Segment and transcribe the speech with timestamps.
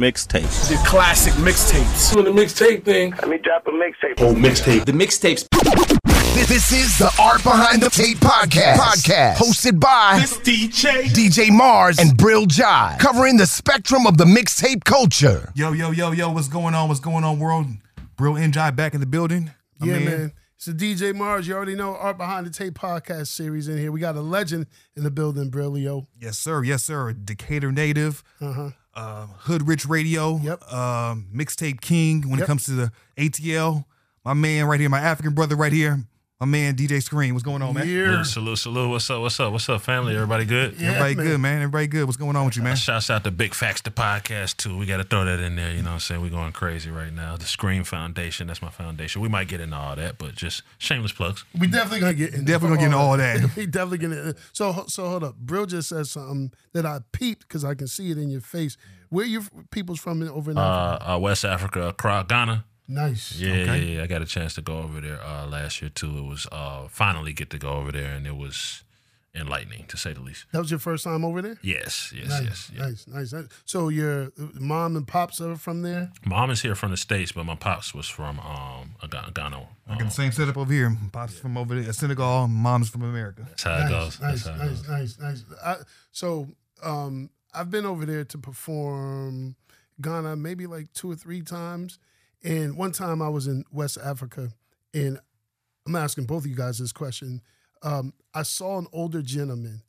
[0.00, 0.68] mixtapes.
[0.68, 2.12] The classic mixtapes.
[2.14, 3.10] Doing the mixtape thing.
[3.12, 4.14] Let me drop a mixtape.
[4.18, 4.86] Oh, mixtape.
[4.86, 5.46] The mixtapes.
[6.48, 8.76] This is the Art Behind the Tape podcast.
[8.76, 11.04] Podcast hosted by This DJ.
[11.08, 15.52] DJ Mars and Bril Ndiaye, covering the spectrum of the mixtape culture.
[15.54, 16.88] Yo, yo, yo, yo, what's going on?
[16.88, 17.66] What's going on, world?
[18.16, 19.50] Bril Ndiaye back in the building.
[19.78, 20.32] My Yeah, man.
[20.56, 21.46] It's the DJ Mars.
[21.46, 23.92] You already know Art Behind the Tape podcast series in here.
[23.92, 26.06] We got a legend in the building, Brillio.
[26.18, 26.62] Yes, sir.
[26.64, 27.10] Yes, sir.
[27.10, 28.22] A Decatur native.
[28.40, 28.70] Uh-huh.
[29.00, 30.36] Uh, Hood Rich Radio.
[30.42, 30.70] Yep.
[30.72, 32.44] Um, mixtape king when Yep.
[32.44, 33.86] it comes to the ATL.
[34.24, 36.04] My man right here, my African brother right here.
[36.40, 37.34] My man DJ Scream.
[37.34, 37.86] What's going on, man?
[37.86, 38.22] Yeah.
[38.22, 38.88] Salute, salute.
[38.88, 39.20] What's up?
[39.20, 39.52] What's up?
[39.52, 40.14] What's up, family?
[40.14, 40.80] Everybody good?
[40.80, 41.26] Yeah, Everybody man.
[41.26, 41.56] good, man.
[41.56, 42.04] Everybody good.
[42.06, 42.76] What's going on with you, man?
[42.76, 44.74] Shouts out to Big Facts, the podcast, too.
[44.78, 45.70] We got to throw that in there.
[45.70, 46.22] You know what I'm saying?
[46.22, 47.36] We're going crazy right now.
[47.36, 49.20] The Scream Foundation, that's my foundation.
[49.20, 51.44] We might get into all that, but just shameless plugs.
[51.58, 53.56] We definitely gonna get into Definitely gonna get into all that.
[53.56, 54.34] we definitely gonna.
[54.54, 55.36] So so hold up.
[55.44, 58.78] Bril just said something that I peeped because I can see it in your face.
[59.10, 61.04] Where your people's from in- over in Africa?
[61.06, 62.64] Uh, uh, West Africa, Accra, Ghana.
[62.90, 63.36] Nice.
[63.38, 63.78] Yeah, Okay.
[63.84, 64.02] yeah, yeah.
[64.02, 66.18] I got a chance to go over there uh, last year, too.
[66.18, 68.82] It was uh, finally get to go over there, and it was
[69.32, 70.46] enlightening, to say the least.
[70.52, 71.56] That was your first time over there.
[71.62, 72.70] Yes, yes, Nice, yes.
[72.74, 72.82] yeah.
[72.86, 73.44] nice, nice, nice.
[73.64, 76.10] So your mom and pops are from there.
[76.26, 79.30] Mom is here from the States, but my pops was from um, Ghana.
[79.32, 79.56] Ghana.
[79.86, 80.96] I got Um, the same setup over here.
[81.12, 82.48] Pops from over there, Senegal.
[82.48, 83.42] Mom's from America.
[83.46, 84.20] that's how it goes.
[84.20, 84.88] Nice, That's how it nice, goes.
[84.88, 85.58] nice, nice, nice.
[85.64, 85.76] I,
[86.10, 86.48] so
[86.82, 89.54] um, I've been over there to perform
[90.00, 92.00] Ghana maybe like two or three times,
[92.42, 94.50] and one time I was in West Africa,
[94.94, 95.18] and
[95.86, 97.42] I'm asking both of you guys this question.
[97.82, 99.82] Um, I saw an older gentleman,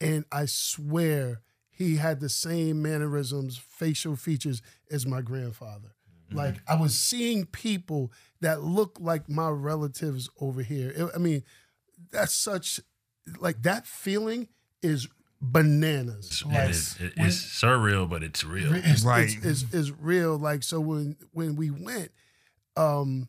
[0.00, 5.94] and I swear he had the same mannerisms, facial features as my grandfather.
[6.30, 10.90] Like I was seeing people that look like my relatives over here.
[10.90, 11.42] It- I mean,
[12.10, 12.80] that's such
[13.40, 14.48] like that feeling
[14.82, 15.08] is
[15.40, 16.42] bananas.
[16.44, 18.74] It Like, is- it- when- it's surreal, but it's real.
[18.74, 19.28] it's, Right.
[19.42, 20.36] It's, it's, it's real.
[20.38, 22.10] Like so when when we went,
[22.76, 23.28] um,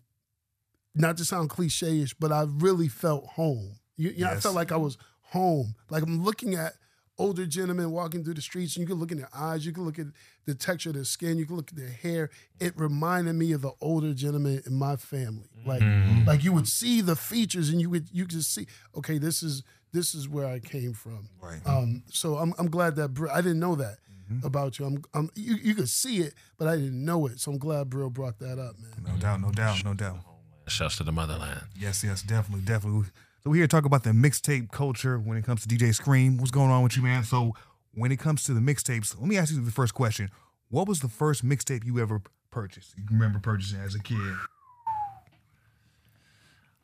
[0.95, 3.75] not to sound cliche-ish, but I really felt home.
[3.95, 5.75] You, you know, I felt like I was home.
[5.89, 6.73] Like I'm looking at
[7.17, 9.84] older gentlemen walking through the streets, and you can look in their eyes, you can
[9.85, 10.07] look at
[10.45, 12.29] the texture of their skin, you can look at their hair.
[12.59, 15.50] It reminded me of the older gentleman in my family.
[15.66, 15.84] Like
[16.25, 19.63] like you would see the features, and you would you could see, okay, this is
[19.91, 21.29] this is where I came from.
[21.41, 21.59] Right.
[21.66, 23.97] Um, so I'm I'm glad that Br- I didn't know that
[24.31, 24.45] Mm-hmm.
[24.45, 24.85] about you.
[24.85, 27.39] I'm, I'm you you could see it, but I didn't know it.
[27.39, 28.91] So I'm glad Bril brought that up, man.
[29.03, 30.19] No doubt, no doubt, no doubt.
[30.67, 31.61] Shouts to the motherland.
[31.75, 33.05] Yes, yes, definitely, definitely.
[33.44, 36.38] So we're here to talk about the mixtape culture when it comes to DJ Scream.
[36.38, 37.23] What's going on with you, man?
[37.23, 37.55] So
[37.95, 40.29] when it comes to the mixtapes, let me ask you the first question.
[40.69, 42.94] What was the first mixtape you ever purchased?
[42.99, 44.35] You remember purchasing as a kid?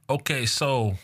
[0.10, 0.96] Okay, so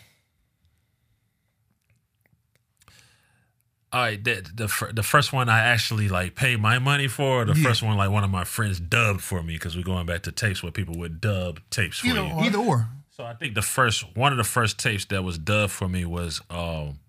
[3.94, 7.44] all right, the the, fir- the first one I actually like paid my money for.
[7.46, 7.64] The Yeah.
[7.68, 10.32] first one, like one of my friends dubbed for me because we're going back to
[10.32, 12.32] tapes where people would dub tapes for Either you.
[12.34, 12.44] or.
[12.46, 12.90] Either or.
[13.10, 16.06] So I think the first one of the first tapes that was dubbed for me
[16.06, 17.00] was um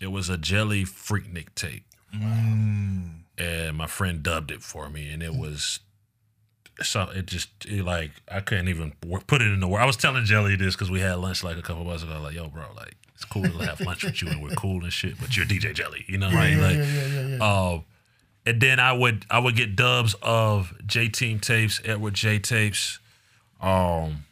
[0.00, 1.84] it was a Jelly Freaknik tape.
[2.12, 5.80] And my friend dubbed it for me and it was
[6.82, 8.92] so it just it like I couldn't even
[9.26, 9.80] put it in the word.
[9.80, 12.20] I was telling Jelly this because we had lunch like a couple months ago.
[12.20, 14.92] Like, yo, bro, like it's cool to have lunch with you and we're cool and
[14.92, 17.44] shit, but you're DJ Jelly, you know, like, yeah, like yeah, yeah, yeah, yeah.
[17.44, 17.80] uh,
[18.46, 23.00] and then I would I would get dubs of J Team tapes, Edward J tapes.
[23.60, 24.24] Um,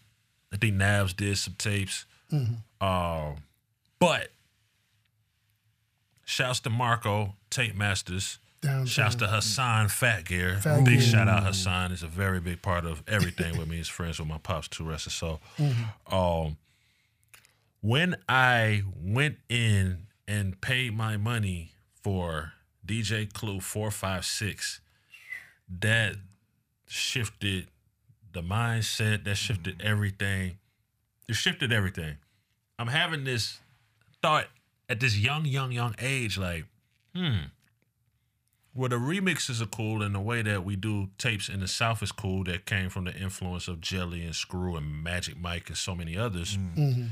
[0.53, 2.05] I think Navs did some tapes.
[2.81, 3.37] Um,
[3.99, 4.29] but
[6.25, 8.39] shouts to Marco Tape Masters.
[8.61, 8.87] Downtown.
[8.87, 10.59] Shouts to Hassan Fat Gear.
[10.61, 11.09] Fat big Gear.
[11.09, 11.91] shout out Hassan.
[11.91, 13.79] Is a very big part of everything with me.
[13.79, 14.85] He's friends with my pops too.
[14.85, 15.41] Rest his soul.
[16.11, 16.57] Um,
[17.81, 21.73] when I went in and paid my money
[22.03, 22.53] for
[22.87, 24.81] DJ Clue four five six,
[25.81, 26.17] that
[26.87, 27.69] shifted
[28.33, 29.25] the mindset.
[29.25, 29.89] That shifted mm-hmm.
[29.89, 30.59] everything.
[31.29, 32.17] It shifted everything.
[32.79, 33.59] I'm having this
[34.23, 34.47] thought
[34.89, 36.65] at this young, young, young age, like,
[37.15, 37.37] hmm.
[38.75, 42.03] Well, the remixes are cool, and the way that we do tapes in the South
[42.03, 42.45] is cool.
[42.45, 46.15] That came from the influence of Jelly and Screw and Magic Mike and so many
[46.15, 46.59] others.
[46.59, 46.81] Mm-hmm.
[46.81, 47.05] Mm-hmm.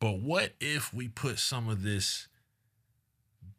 [0.00, 2.26] But what if we put some of this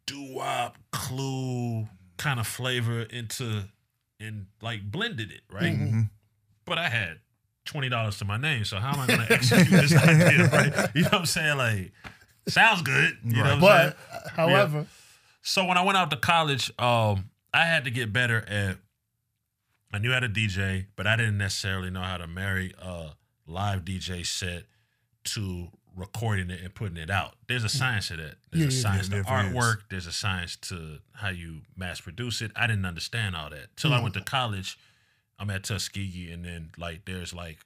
[0.06, 1.86] doo-wop, clue
[2.18, 3.64] kind of flavor into
[4.20, 5.72] and like blended it, right?
[6.64, 7.18] But I had
[7.64, 10.90] twenty dollars to my name, so how am I going to execute this idea, right?
[10.94, 11.56] You know what I'm saying?
[11.58, 11.92] Like,
[12.48, 13.92] sounds good, you know what I'm saying?
[14.10, 14.86] But however,
[15.42, 18.76] So when I went out to college, um, I had to get better at.
[19.94, 23.10] I knew how to DJ, but I didn't necessarily know how to marry a
[23.46, 24.64] live DJ set
[25.24, 27.34] to recording it and putting it out.
[27.48, 27.70] There's a mm.
[27.70, 28.34] science to that.
[28.50, 29.64] There's Yeah, a science there to definitely is.
[29.64, 29.76] artwork.
[29.90, 32.50] There's a science to how you mass produce it.
[32.56, 34.02] I didn't understand all that till I mm.
[34.02, 34.78] went to college.
[35.38, 37.58] I'm at Tuskegee, and then like there's like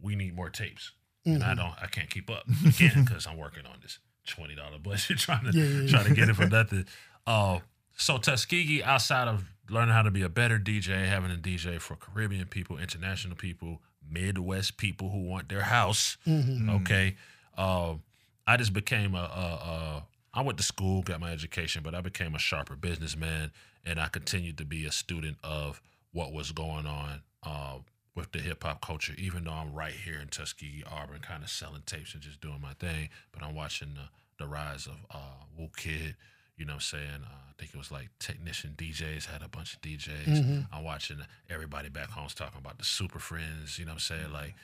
[0.00, 0.92] we need more tapes,
[1.24, 1.58] and I mm-hmm.
[1.58, 5.44] don't, I can't keep up again because I'm working on this twenty dollar budget trying
[5.44, 5.88] to Yeah, yeah, yeah.
[5.88, 6.86] trying to get it for nothing.
[7.26, 7.60] Uh,
[7.96, 11.96] so Tuskegee, outside of learning how to be a better DJ, having a DJ for
[11.96, 16.16] Caribbean people, international people, Midwest people who want their house.
[16.26, 16.70] Mm-hmm.
[16.70, 16.80] Mm.
[16.82, 17.16] Okay,
[17.56, 18.02] um,
[18.46, 20.06] I just became a, a, a.
[20.34, 23.52] I went to school, got my education, but I became a sharper businessman,
[23.84, 25.80] and I continued to be a student of
[26.12, 27.78] what was going on uh,
[28.14, 29.14] with the hip hop culture.
[29.18, 32.60] Even though I'm right here in Tuskegee, Auburn, kind of selling tapes and just doing
[32.60, 36.16] my thing, but I'm watching the the rise of uh, Wu Kid.
[36.58, 37.22] You know what I'm saying?
[37.24, 40.66] Uh, I think it was like Technician DJs had a bunch of DJs.
[40.72, 41.18] I'm watching
[41.50, 43.78] everybody back home's talking about the Super Friends.
[43.78, 44.32] You know what I'm saying?
[44.32, 44.54] Like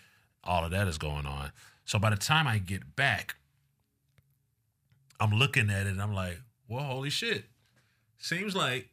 [0.45, 1.53] all of that is going on.
[1.85, 3.37] So by the time I get back,
[5.21, 6.39] I'm looking at it and I'm like,
[6.69, 7.45] well, holy shit.
[8.19, 8.89] Seems like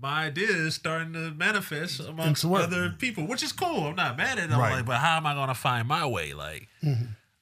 [0.00, 3.88] my idea is starting to manifest amongst other people, which is cool.
[3.88, 4.52] I'm not mad at it.
[4.52, 4.76] I'm Right.
[4.76, 6.32] like, but how am I gonna find my way?
[6.32, 6.68] Like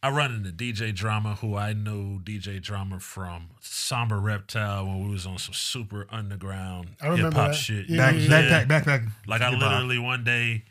[0.03, 5.11] I run into DJ Drama, who I know DJ Drama from Somber Reptile when we
[5.13, 7.89] was on some super underground hip hop shit.
[7.89, 8.69] Yeah, Back, yeah, saying?
[8.69, 9.09] backpack, backpack.
[9.27, 10.65] Like I literally one day,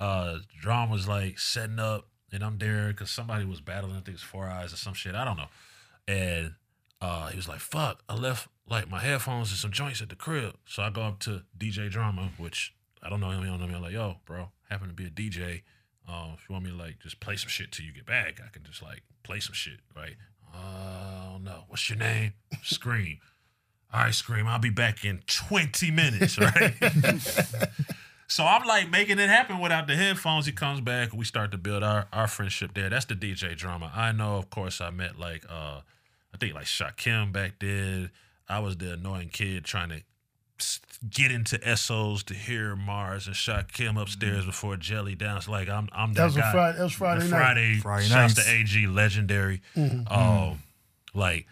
[0.00, 3.96] uh, Drum was like setting up, and I'm there because somebody was battling.
[3.96, 5.14] I think it's Four Eyes or some shit.
[5.14, 5.48] I don't know.
[6.06, 6.54] And
[7.00, 10.16] uh, he was like, "Fuck, I left like my headphones and some joints at the
[10.16, 13.42] crib." So I go up to DJ Drama, which I don't know him.
[13.42, 13.74] He don't know me.
[13.74, 15.62] I'm like, "Yo, bro, happen to be a DJ.
[16.08, 18.40] Uh, if you want me to like just play some shit till you get back,
[18.44, 20.16] I can just like play some shit, right?"
[20.54, 22.32] Oh no, what's your name?
[22.62, 23.18] Scream.
[23.92, 24.46] All right, Scream.
[24.46, 26.74] I'll be back in 20 minutes, right?
[28.30, 30.44] So I'm like making it happen without the headphones.
[30.46, 31.12] He comes back.
[31.14, 32.90] We start to build our, our friendship there.
[32.90, 33.90] That's the DJ drama.
[33.94, 35.80] I know, of course, I met like uh
[36.34, 38.10] I think like Shakim back then.
[38.48, 40.02] I was the annoying kid trying to
[41.08, 45.36] get into SOs to hear Mars and Shakim upstairs before Jelly down.
[45.38, 46.52] It's like I'm I'm that, That was a guy.
[46.52, 46.78] Friday.
[46.78, 47.38] That was Friday The night.
[47.38, 48.48] Friday, Friday shouts nights.
[48.48, 49.62] to AG, legendary.
[49.76, 50.12] Mm-hmm.
[50.12, 50.62] Um,
[51.14, 51.46] like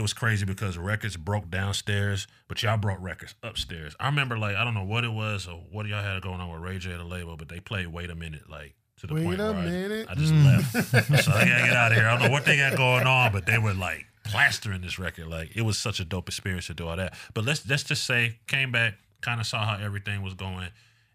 [0.00, 3.94] it was crazy because records broke downstairs, but y'all brought records upstairs.
[4.00, 6.50] I remember like I don't know what it was or what y'all had going on
[6.50, 9.12] with Ray J at the label, but they played "Wait a Minute" like to the
[9.12, 10.06] Wait point a where minute.
[10.08, 10.72] I, just left.
[11.22, 12.08] so I gotta get out of here.
[12.08, 15.28] I don't know what they got going on, but they were like plastering this record.
[15.28, 17.12] Like it was such a dope experience to do all that.
[17.34, 20.68] But let's let's just say came back, kind of saw how everything was going,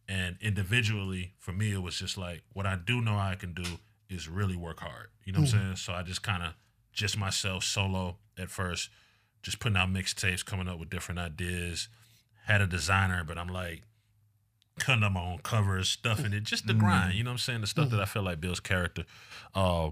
[0.07, 3.65] and individually for me it was just like what I do know I can do
[4.11, 5.07] is really work hard.
[5.23, 5.63] You know what I'm mm.
[5.63, 5.75] saying?
[5.77, 6.53] So I just kind of
[6.95, 8.89] just myself solo at first,
[9.43, 11.89] just putting out mixtapes, coming up with different ideas.
[12.45, 13.83] Had a designer, but I'm like
[14.79, 17.15] cutting up my own covers, stuffing it, just the grind.
[17.15, 17.61] You know what I'm saying?
[17.61, 19.03] The stuff that I feel like builds character.
[19.53, 19.91] Uh,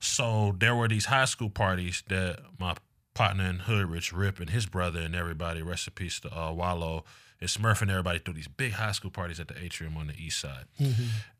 [0.00, 2.74] so there were these high school parties that my
[3.14, 6.52] partner in Hood, Rich Rip, and his brother and everybody, rest in peace to uh,
[6.52, 7.04] Wallow
[7.40, 10.14] and Smurf and everybody threw these big high school parties at the atrium on the
[10.14, 10.64] east side.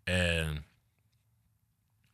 [0.06, 0.60] And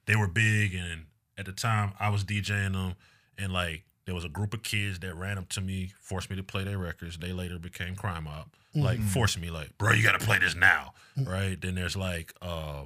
[0.07, 1.07] they were big and
[1.39, 2.95] at the time I was DJing them
[3.39, 6.37] and like there was a group of kids that ran up to me, forced me
[6.37, 7.19] to play their records.
[7.19, 8.49] They later became crime mob.
[8.75, 9.09] Like mm-hmm.
[9.09, 10.93] forced me like, bro, you gotta play this now.
[11.19, 11.29] Mm.
[11.29, 11.61] Right?
[11.61, 12.85] Then there's like uh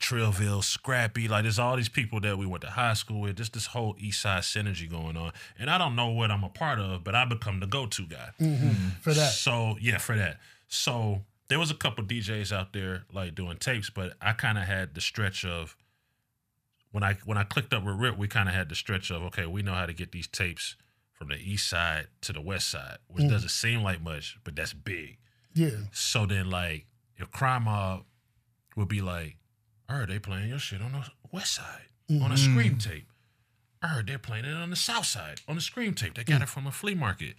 [0.00, 3.54] Trillville, Scrappy, like there's all these people that we went to high school with, just
[3.54, 5.32] this whole East Side synergy going on.
[5.58, 8.30] And I don't know what I'm a part of, but I become the go-to guy.
[8.40, 8.66] Mm-hmm.
[8.66, 8.88] Mm-hmm.
[9.00, 9.32] for that.
[9.32, 10.40] So yeah, for that.
[10.68, 14.64] So there was a couple DJs out there like doing tapes, but I kind of
[14.64, 15.76] had the stretch of
[16.94, 19.20] when I when I clicked up with Rip, we kind of had the stretch of
[19.24, 20.76] okay, we know how to get these tapes
[21.12, 23.30] from the east side to the west side, which mm.
[23.30, 25.18] doesn't seem like much, but that's big.
[25.54, 25.70] Yeah.
[25.90, 26.86] So then like
[27.16, 28.04] if Crime Mob
[28.76, 29.38] would be like,
[29.88, 32.36] I heard they playing your shit on the west side on a mm-hmm.
[32.36, 33.08] scream tape.
[33.82, 36.14] I heard they're playing it on the south side on the scream tape.
[36.14, 36.44] They got mm.
[36.44, 37.34] it from a flea market.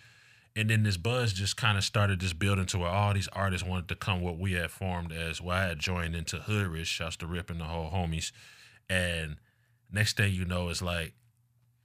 [0.53, 3.65] And then this buzz just kind of started just building to where all these artists
[3.65, 5.55] wanted to come what we had formed as well.
[5.55, 8.33] I had joined into Hood Rich, shouts to Rip and the whole homies.
[8.89, 9.37] And
[9.95, 11.13] next thing you know, it's like,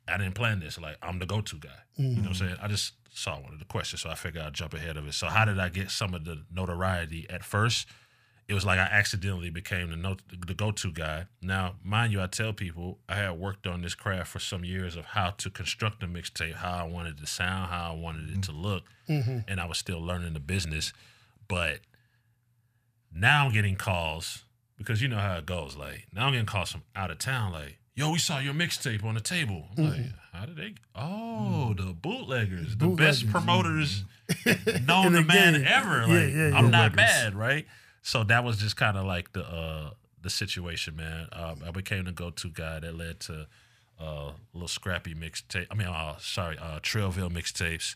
[0.07, 0.79] I didn't plan this.
[0.79, 1.69] Like, I'm the go to guy.
[1.97, 2.45] You know what I'm mm-hmm.
[2.47, 2.57] saying?
[2.61, 5.15] I just saw one of the questions, so I figured I'd jump ahead of it.
[5.15, 7.87] So, how did I get some of the notoriety at first?
[8.49, 11.27] It was like I accidentally became the no, the go to guy.
[11.41, 14.97] Now, mind you, I tell people I had worked on this craft for some years
[14.97, 18.29] of how to construct a mixtape, how I wanted it to sound, how I wanted
[18.29, 18.61] it to mm-hmm.
[18.61, 19.39] look, mm-hmm.
[19.47, 20.93] and I was still learning the business.
[21.47, 21.79] But
[23.15, 24.45] now I'm getting calls
[24.77, 25.77] because you know how it goes.
[25.77, 27.53] Like now I'm getting calls from out of town.
[27.53, 29.67] Like, yo, we saw your mixtape on the table.
[29.77, 30.01] I'm like,
[30.33, 30.75] how did they?
[30.95, 33.31] Oh, the bootleggers, the best Bootleggers.
[33.31, 34.05] promoters
[34.87, 35.65] known to man game.
[35.67, 36.01] ever.
[36.03, 36.57] Like, yeah, yeah.
[36.57, 37.67] I'm not mad, right?
[38.03, 39.91] So that was just kind of like the uh
[40.23, 41.29] the situation, man.
[41.33, 43.47] Um, I became the go-to guy that led to
[43.99, 45.67] uh, little scrappy mixtape.
[45.71, 47.95] I mean, uh, sorry, uh, Trillville mixtapes.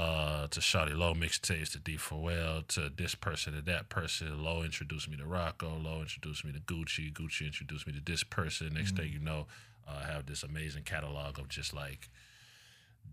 [0.00, 4.42] Uh, to Shawty Lo mixtapes, to D Well, to this person, to that person.
[4.42, 5.82] Lo introduced me to Rocko.
[5.84, 7.12] Lo introduced me to Gucci.
[7.12, 8.72] Gucci introduced me to this person.
[8.72, 9.46] Next thing you know,
[9.86, 12.08] uh, I have this amazing catalog of just like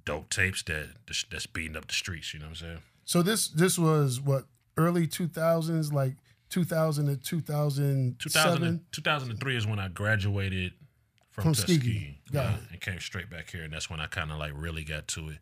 [0.06, 0.88] dope tapes that
[1.29, 2.34] that's beating up the streets.
[2.34, 2.82] You know what I'm saying?
[3.03, 4.46] So this this was what
[4.77, 6.13] early two thousands, like
[6.50, 10.72] two thousand to two thousand 2000, 2003 is when I graduated
[11.32, 12.17] from, From Tuskegee, Tuskegee.
[12.32, 12.60] Got yeah, it.
[12.72, 15.29] and came straight back here, and that's when I kind of like really got to
[15.29, 15.38] it.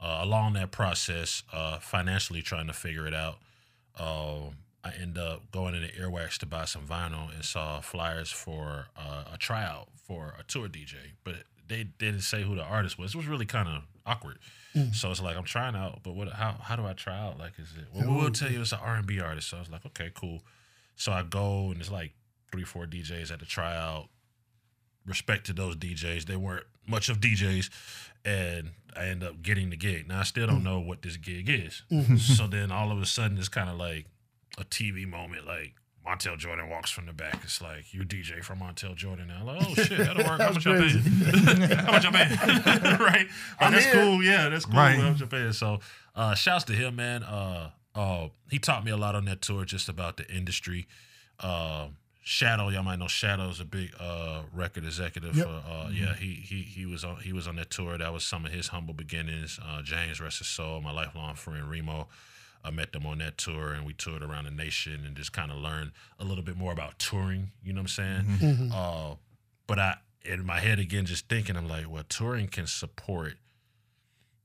[0.00, 3.38] Uh, along that process, uh, financially trying to figure it out,
[3.98, 4.50] uh,
[4.82, 9.24] I end up going into Earwax to buy some vinyl and saw flyers for uh,
[9.32, 11.36] a tryout for a tour DJ, but
[11.66, 13.14] they didn't say who the artist was.
[13.14, 14.38] It was really kind of awkward.
[14.92, 16.28] So it's like I'm trying out, but what?
[16.32, 17.38] How how do I try out?
[17.38, 17.84] Like, is it?
[17.94, 19.48] Well, we'll tell you it's an R and B artist.
[19.50, 20.42] So I was like, okay, cool.
[20.96, 22.12] So I go and it's like
[22.50, 24.08] three, four DJs at the tryout.
[25.06, 26.24] Respect to those DJs.
[26.24, 27.70] They weren't much of DJs.
[28.24, 30.08] And I end up getting the gig.
[30.08, 31.82] Now I still don't know what this gig is.
[32.18, 34.06] so then all of a sudden it's kind of like
[34.58, 35.74] a TV moment, like
[36.06, 37.38] Montel Jordan walks from the back.
[37.42, 39.44] It's like you DJ from Montel Jordan now.
[39.44, 40.40] Like, oh shit, that'll work.
[40.40, 40.98] How much y'all paying?
[41.00, 42.98] How much y'all paying?
[43.00, 43.26] right?
[43.60, 43.92] Oh, that's in.
[43.92, 44.22] cool.
[44.22, 44.74] Yeah, that's cool.
[44.74, 44.96] Right.
[44.96, 45.52] How much y'all paying?
[45.52, 45.80] So
[46.14, 47.22] uh shouts to him, man.
[47.22, 50.86] Uh uh he taught me a lot on that tour just about the industry.
[51.40, 51.88] Uh
[52.26, 55.46] Shadow, y'all might know Shadow's a big uh record executive Yep.
[55.46, 57.98] for uh yeah, he he he was on he was on that tour.
[57.98, 59.60] That was some of his humble beginnings.
[59.62, 62.08] Uh James Rest his soul, my lifelong friend Remo.
[62.64, 65.50] I met them on that tour and we toured around the nation and just kind
[65.50, 68.72] of learned a little bit more about touring, you know what I'm saying?
[68.74, 69.14] Uh
[69.66, 73.34] but I in my head again just thinking I'm like, well, touring can support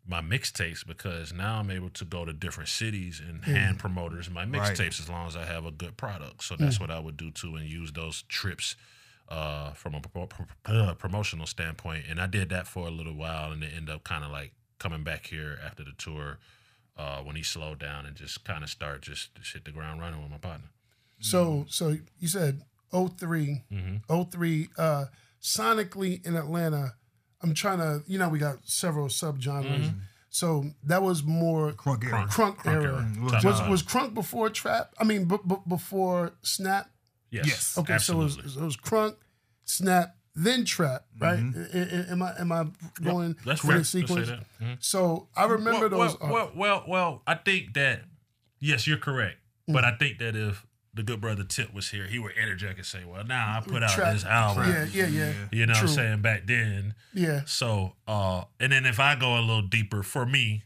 [0.10, 4.42] my mixtapes because now I'm able to go to different cities and hand promoters my
[4.46, 4.51] Right.
[4.51, 6.44] mixtapes as long as I have a good product.
[6.44, 8.75] So that's what I would do too and use those trips
[9.30, 12.06] uh, from a pro- pro- uh, promotional standpoint.
[12.10, 14.54] And I did that for a little while and then end up kind of like
[14.80, 16.39] coming back here after the tour
[16.98, 20.22] uh, when he slowed down and just kind of start just, hit the ground running
[20.22, 20.70] with my partner.
[21.22, 22.62] So so you said
[22.92, 24.24] 3 Mm-hmm.
[24.24, 25.06] 03, uh
[25.42, 26.94] sonically in Atlanta.
[27.41, 29.65] I'm trying to, you know, we got several subgenres.
[29.86, 29.98] Mm-hmm.
[30.29, 32.27] So that was more Crunk era.
[32.29, 32.84] crunk, era.
[32.84, 33.08] era.
[33.24, 34.93] Was Top was crunk before trap?
[35.00, 36.89] I mean, b- b- before snap.
[37.31, 37.48] Yes.
[37.48, 37.77] Yes.
[37.77, 39.15] Okay, so it was, it was crunk,
[39.65, 41.39] snap, then trap, right?
[41.39, 41.77] Mm-hmm.
[41.77, 42.65] I- I- Am I am I
[43.01, 43.75] going That's in fair.
[43.75, 44.27] a Let's say sequence?
[44.27, 44.39] that.
[44.62, 44.77] Mhm.
[44.79, 46.19] So I remember well, those.
[46.19, 48.01] Well, well, well, well, I think that
[48.60, 49.38] yes, you're correct.
[49.67, 52.86] But I think that if the good brother Tip was here, he would interject and
[52.86, 55.34] say, "Well, now I put out Trap- this album." yeah, yeah, yeah.
[55.51, 55.84] You know True.
[55.84, 56.22] what I'm saying?
[56.22, 56.96] Back then.
[57.13, 57.41] Yeah.
[57.46, 60.63] So, uh, and then if I go a little deeper, for me,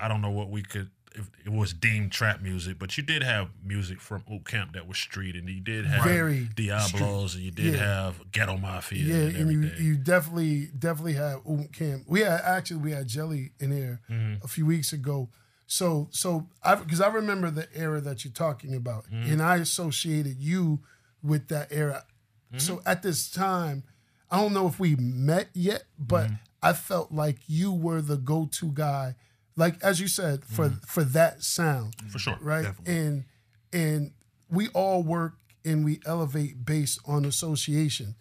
[0.00, 0.90] I don't know what we could.
[1.16, 4.88] If it was deemed trap music, but you did have music from Oop Camp that
[4.88, 8.04] was street, and you did have Very Diablos, and you did Yeah.
[8.04, 12.04] have Ghetto Mafia, Yeah, and and you, you definitely definitely had um, Cam.
[12.08, 14.44] We had actually we had Jelly in here Mm-hmm.
[14.44, 15.28] a few weeks ago.
[15.66, 19.32] So so I because I remember the era that you're talking about, Mm-hmm.
[19.32, 20.80] and I associated you
[21.22, 22.04] with that era.
[22.48, 22.58] Mm-hmm.
[22.58, 23.82] So at this time,
[24.30, 26.34] I don't know if we met yet, but Mm-hmm.
[26.62, 29.16] I felt like you were the go-to guy,
[29.54, 30.84] like as you said for Mm-hmm.
[30.86, 32.38] for that sound for sure.
[32.40, 32.66] right?
[32.86, 33.24] And
[33.72, 34.12] and
[34.50, 38.14] we all work and we elevate based on association.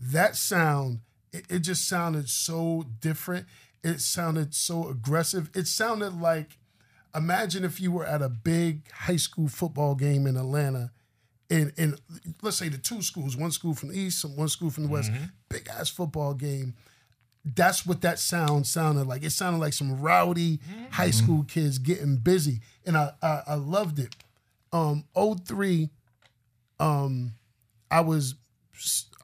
[0.00, 1.00] That sound,
[1.32, 3.46] it, it just sounded so different.
[3.82, 5.50] It sounded so aggressive.
[5.54, 6.58] It sounded like
[7.14, 10.90] imagine if you were at a big high school football game in Atlanta.
[11.50, 12.00] And, and
[12.42, 14.88] let's say the two schools, one school from the east, and one school from the
[14.88, 15.10] west,
[15.48, 16.74] big ass football game
[17.44, 19.22] that's what that sound sounded like.
[19.22, 23.98] It sounded like some rowdy high school kids getting busy, and I I, I loved
[23.98, 24.16] it.
[24.72, 25.90] Um, 03,
[26.80, 27.32] um,
[27.90, 28.34] I was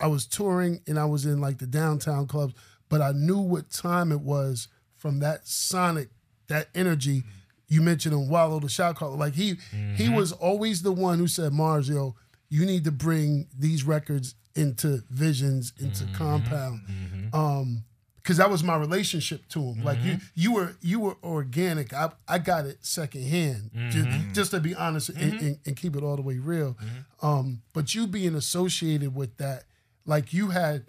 [0.01, 2.55] I was touring and I was in like the downtown clubs,
[2.89, 6.09] but I knew what time it was from that sonic,
[6.49, 7.25] that energy.
[7.71, 9.17] You mentioned him, Wallow the shot caller.
[9.17, 10.15] Like he he mm-hmm.
[10.15, 12.17] was always the one who said, Mars, yo,
[12.50, 16.15] you need to bring these records into visions, into mm-hmm.
[16.15, 16.81] compound.
[16.91, 17.35] Mm-hmm.
[17.35, 17.85] Um,
[18.17, 19.83] because that was my relationship to him.
[19.83, 21.95] Like you, you were you were organic.
[21.95, 23.71] I I got it secondhand.
[23.89, 26.77] Just, just to be honest and, and, and keep it all the way real.
[27.23, 29.65] Um, but you being associated with that,
[30.05, 30.85] like you had,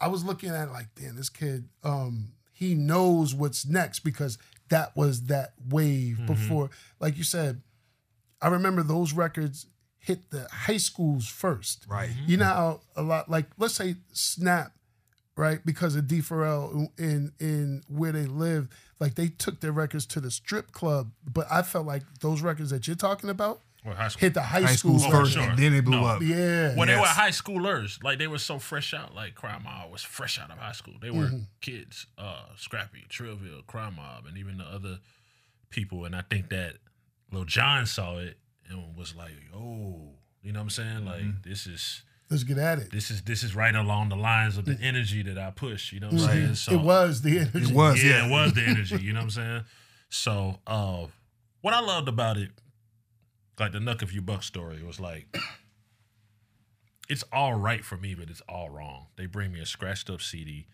[0.00, 4.38] I was looking at it like, damn, this kid, um, he knows what's next because
[4.74, 6.26] that was that wave mm-hmm.
[6.26, 6.68] before.
[6.98, 7.62] Like you said,
[8.42, 9.66] I remember those records
[10.00, 11.86] hit the high schools first.
[11.88, 12.10] Right.
[12.10, 12.30] Mm-hmm.
[12.30, 14.72] You know how a lot like let's say Snap,
[15.36, 15.64] right?
[15.64, 18.66] Because of D4L in in where they live,
[18.98, 21.12] like they took their records to the strip club.
[21.32, 24.20] But I felt like those records that you're talking about Or high school.
[24.20, 25.42] hit the high, High school, school for first, sure.
[25.42, 26.06] and then it blew No.
[26.06, 26.22] up.
[26.22, 26.74] Yeah.
[26.74, 28.02] Well, they were high schoolers.
[28.02, 29.14] Like they were so fresh out.
[29.14, 30.94] Like Crime Mob was fresh out of high school.
[31.02, 31.38] They were Mm-hmm.
[31.60, 32.06] kids.
[32.16, 35.00] Uh, Scrappy, Trillville, Crime Mob, and even the other
[35.68, 36.06] people.
[36.06, 36.76] And I think that
[37.30, 38.38] Lil Jon saw it
[38.70, 40.12] and was like, "Oh,
[40.42, 41.04] you know what I'm saying?
[41.04, 41.48] Like Mm-hmm.
[41.50, 42.90] this is Let's get at it.
[42.90, 45.92] this is this is right along the lines of the energy that I push.
[45.92, 46.54] You know what I'm saying?
[46.54, 47.70] So it was the energy.
[47.70, 48.26] It was, yeah, yeah.
[48.26, 48.96] it was the energy.
[49.02, 49.64] You know what I'm saying?
[50.08, 51.06] So, uh,
[51.60, 52.50] what I loved about it,
[53.58, 55.26] like the Knuck If You Buck story, was like,
[57.08, 59.06] it's all right for me, but it's all wrong.
[59.16, 60.66] They bring me a scratched up CD,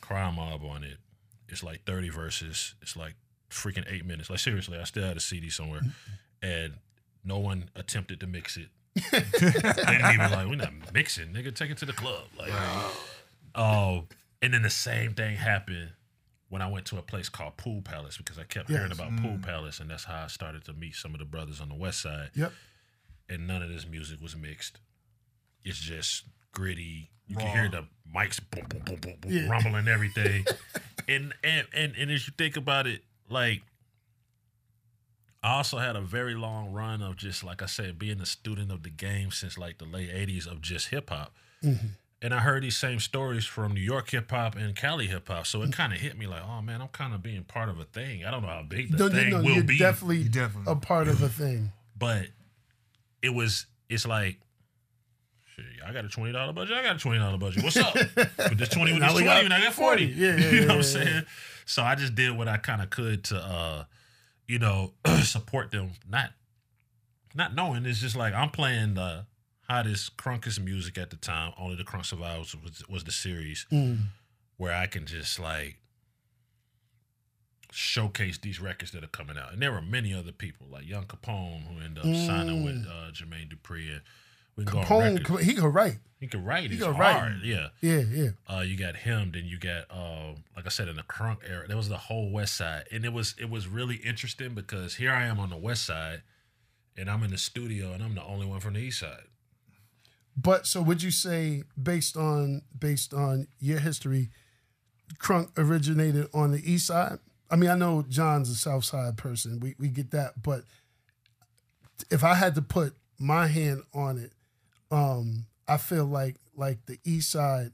[0.00, 0.98] Crime Mob on it.
[1.48, 2.74] It's like 30 verses.
[2.80, 3.14] It's like
[3.50, 4.30] freaking eight minutes.
[4.30, 5.82] Like seriously, I still had a CD somewhere,
[6.42, 6.74] and
[7.24, 8.68] no one attempted to mix it.
[9.10, 11.54] they didn't even like, we're not mixing, nigga.
[11.54, 12.24] Take it to the club.
[12.38, 12.52] Like,
[13.54, 14.04] oh,
[14.40, 15.90] and then the same thing happened
[16.52, 18.98] when I went to a place called Pool Palace because I kept hearing Yes.
[18.98, 19.42] about Pool mm.
[19.42, 22.02] Palace, and that's how I started to meet some of the brothers on the west
[22.02, 22.28] side.
[22.34, 22.52] Yep.
[23.30, 24.78] And none of this music was mixed.
[25.64, 27.08] It's just gritty.
[27.26, 29.48] You can hear the mics boom, boom, boom, boom, boom, Yeah.
[29.48, 30.44] rumbling everything.
[31.08, 33.62] and, and and and as you think about it, like
[35.42, 38.70] I also had a very long run of just like I said, being a student
[38.70, 41.32] of the game since like the late '80s of just hip hop.
[41.64, 41.86] Mm-hmm.
[42.24, 45.44] And I heard these same stories from New York hip hop and Cali hip hop,
[45.46, 47.80] so it kind of hit me like, oh man, I'm kind of being part of
[47.80, 48.24] a thing.
[48.24, 50.28] I don't know how big the No, no, thing no, will you're be, definitely, You
[50.28, 51.72] definitely- a part of a thing.
[51.98, 52.28] but
[53.22, 53.66] it was.
[53.88, 54.38] It's like,
[55.56, 56.76] shit, I got a twenty dollar budget.
[56.76, 57.62] I got a twenty dollar budget.
[57.64, 57.94] What's up?
[58.16, 60.06] with this twenty, with Now this twenty, got and I got forty.
[60.14, 60.20] 40.
[60.20, 61.22] Yeah, yeah, you know yeah, what I'm yeah, saying?
[61.66, 63.84] So I just did what I kind of could to, uh,
[64.48, 64.92] you know,
[65.24, 65.90] support them.
[66.08, 66.30] Not,
[67.34, 69.26] not knowing it's just like I'm playing the
[69.72, 71.52] hottest, crunkest music at the time.
[71.58, 73.98] Only the Crunk Survivors was, was the series Mm.
[74.56, 75.78] where I can just like
[77.70, 79.52] showcase these records that are coming out.
[79.52, 83.10] And there were many other people like Young Capone who ended up signing with uh,
[83.12, 83.90] Jermaine Dupri.
[83.92, 84.02] And
[84.56, 85.18] we can Capone.
[85.18, 85.98] Capone, he could write.
[86.20, 86.70] He could write.
[86.70, 87.38] He's could write.
[87.42, 87.68] Yeah.
[87.80, 88.28] Yeah, yeah.
[88.46, 91.66] Uh, you got him, then you got uh, like I said in the crunk era,
[91.66, 92.84] there was the whole west side.
[92.92, 96.22] And it was it was really interesting because here I am on the west side
[96.96, 99.24] and I'm in the studio and I'm the only one from the east side.
[100.36, 104.30] But so would you say based on based on your history,
[105.18, 107.18] Crunk originated on the east side?
[107.50, 109.60] I mean, I know Jon's a south side person.
[109.60, 110.64] We we get that, but
[112.10, 114.32] if I had to put my hand on it,
[114.90, 117.72] um, I feel like like the east side,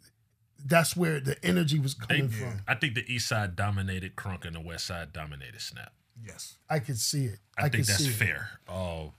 [0.64, 2.62] that's where the energy was They, coming from.
[2.66, 5.92] I think the east side dominated crunk and the west side dominated snap.
[6.24, 6.58] Yes.
[6.68, 7.38] I could see it.
[7.56, 8.14] I, I, think that's see it.
[8.14, 8.50] fair.
[8.68, 9.12] Oh,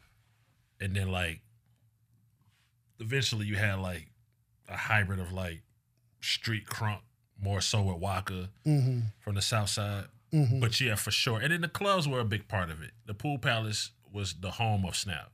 [0.80, 1.41] and then like
[2.99, 4.07] eventually you had like
[4.67, 5.62] a hybrid of like
[6.21, 6.99] street crunk,
[7.41, 8.99] more so with Waka Mm-hmm.
[9.19, 10.05] from the south side.
[10.33, 10.59] Mhm.
[10.62, 11.39] But yeah, for sure.
[11.39, 12.91] And then the clubs were a big part of it.
[13.05, 15.31] The pool palace was the home of Snap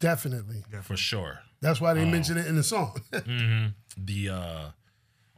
[0.00, 0.64] Definitely.
[0.82, 1.40] for sure.
[1.60, 2.06] That's why they Oh.
[2.06, 3.00] mention it in the song.
[3.14, 4.70] hmm The uh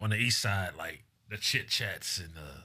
[0.00, 2.64] on the east side, like the chit chats and the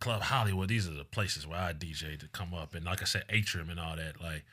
[0.00, 2.74] Club Hollywood, these are the places where I DJ to come up.
[2.74, 4.20] And like I said, atrium and all that.
[4.20, 4.44] Like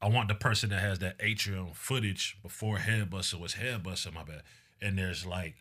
[0.00, 4.42] I want the person that has that atrium footage before Headbuster was Headbuster, my bad.
[4.80, 5.54] And there's like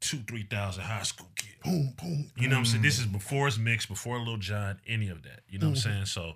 [0.00, 1.54] two, three thousand high school kids.
[1.62, 2.30] boom, boom.
[2.36, 2.82] You know what I'm saying?
[2.82, 5.40] This is before it's mixed, before Lil Jon, any of that.
[5.48, 5.90] You know what I'm mm-hmm.
[5.90, 6.06] saying?
[6.06, 6.32] So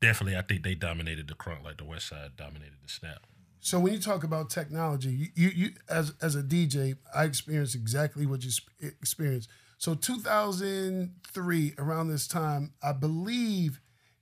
[0.00, 3.26] definitely I think they dominated the crunk like the West Side dominated the snap.
[3.60, 7.74] So when you talk about technology, you, you, you as as a DJ, I experienced
[7.74, 9.48] exactly what you sp- experienced.
[9.78, 13.80] So 2003, around this time, I believe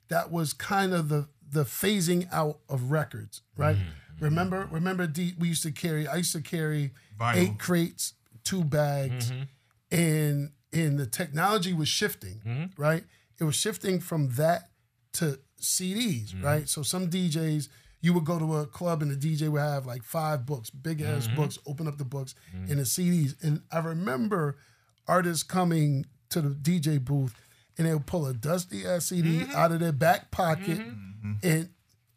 [0.09, 3.77] that was kind of the the phasing out of records, right?
[3.77, 4.25] Mm-hmm.
[4.25, 6.09] Remember, remember, D, we used to carry.
[6.09, 7.37] I used to carry Vinyl.
[7.37, 9.43] eight crates, two bags, mm-hmm.
[9.97, 12.81] and and the technology was shifting, mm-hmm.
[12.81, 13.05] right?
[13.39, 14.71] It was shifting from that
[15.15, 16.69] to CDs, right?
[16.69, 17.69] So some DJs,
[18.01, 21.01] you would go to a club and the DJ would have like five books, big
[21.01, 23.35] ass books, open up the books and the CDs.
[23.43, 24.57] And I remember
[25.07, 27.35] artists coming to the DJ booth
[27.79, 30.81] and they would pull a dusty ass CD out of their back pocket
[31.43, 31.69] and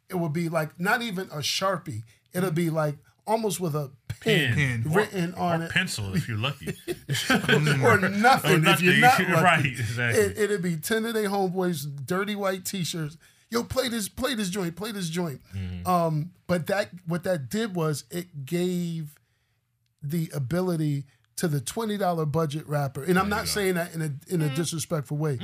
[0.09, 2.03] it would be like not even a Sharpie.
[2.33, 2.95] It'll be like
[3.27, 3.91] almost with a
[4.21, 4.83] pen, Pen.
[4.91, 6.67] written on or it pencil if you're lucky.
[7.29, 9.31] or nothing, Or if you're not lucky.
[9.31, 10.21] Right, exactly.
[10.23, 13.17] It, it'd be ten of their homeboys, dirty white t-shirts.
[13.51, 15.41] Yo, play this, play this joint, play this joint.
[15.55, 15.87] Mm-hmm.
[15.89, 19.15] Um, but that what that did was it gave
[20.03, 21.05] the ability
[21.37, 24.53] to the twenty dollar budget rapper, and I'm not saying that in a in Mm-hmm.
[24.53, 25.39] a disrespectful way.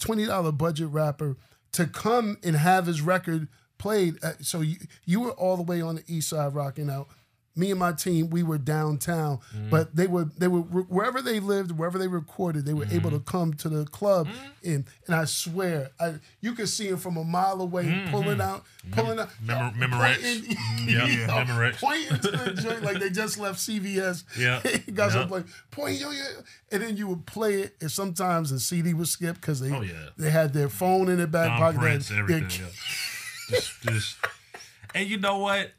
[0.00, 1.36] Twenty dollar budget rapper
[1.72, 4.22] to come and have his record played.
[4.22, 7.08] Uh, so you you were all the way on the east side rocking out.
[7.54, 9.68] Me and my team, we were downtown, mm-hmm.
[9.68, 12.96] but they were they were wherever they lived, wherever they recorded, they were mm-hmm.
[12.96, 14.70] able to come to the club, mm-hmm.
[14.70, 18.64] and and I swear, I you could see him from a mile away pulling out,
[18.92, 20.14] pulling out, Memorex.
[20.22, 20.56] pointing-
[20.88, 21.76] Yeah, Memorex.
[21.80, 24.24] pointing to the joint like they just left CVS.
[24.38, 24.60] Yeah,
[24.94, 25.24] got yeah.
[25.24, 26.24] like point yo yo,
[26.70, 29.82] and then you would play it, and sometimes the CD would skip because they Oh,
[29.82, 30.08] yeah.
[30.16, 32.48] they had their phone in their back Don pocket, Prince, everything.
[32.48, 32.66] their- yeah.
[33.50, 34.16] just, just,
[34.94, 35.70] and you know what?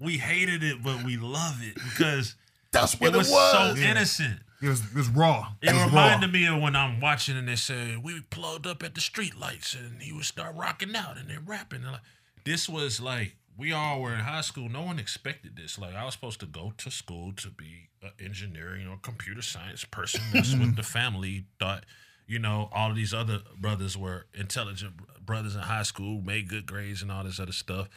[0.00, 2.34] We hated it, but we love it because
[2.72, 3.78] That's what it was, It was.
[3.78, 4.40] so innocent.
[4.62, 5.52] It was it was raw.
[5.62, 8.94] It was reminded me of when I'm watching and they say we plugged up at
[8.94, 11.82] the street lights and he would start rocking out and then rapping.
[11.82, 12.02] And like,
[12.44, 14.68] this was like we all were in high school.
[14.68, 15.78] No one expected this.
[15.78, 19.84] Like I was supposed to go to school to be an engineering or computer science
[19.84, 20.20] person.
[20.32, 20.74] That's what mm-hmm.
[20.74, 21.84] the family thought.
[22.26, 26.66] You know, all of these other brothers were intelligent brothers in high school, made good
[26.66, 27.88] grades and all this other stuff.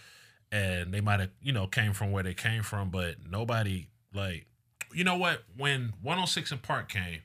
[0.53, 4.45] And they might have, you know, came from where they came from, but nobody like
[4.93, 5.41] you know what?
[5.57, 7.21] When 106 & Park came,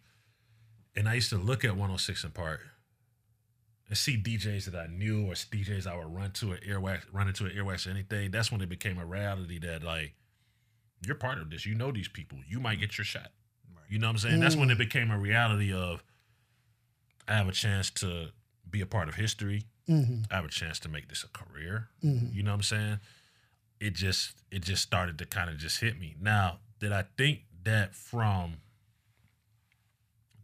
[0.97, 2.61] and I used to look at 106 & Park
[3.89, 7.29] and see DJs that I knew or DJs I would run to an earwax, run
[7.29, 10.15] into an earwax or anything, that's when it became a reality that like
[11.05, 11.67] you're part of this.
[11.67, 12.39] You know these people.
[12.49, 13.31] You might get your shot.
[13.91, 14.41] You know what I'm saying?
[14.41, 16.03] That's when it became a reality of
[17.27, 18.29] I have a chance to
[18.71, 19.65] be a part of history.
[19.89, 20.25] Mhm.
[20.31, 21.89] I have a chance to make this a career.
[22.03, 22.35] Mhm.
[22.35, 23.01] You know what I'm saying?
[23.81, 26.17] It just it just started to kind of just hit me.
[26.21, 28.57] Now, did I think that from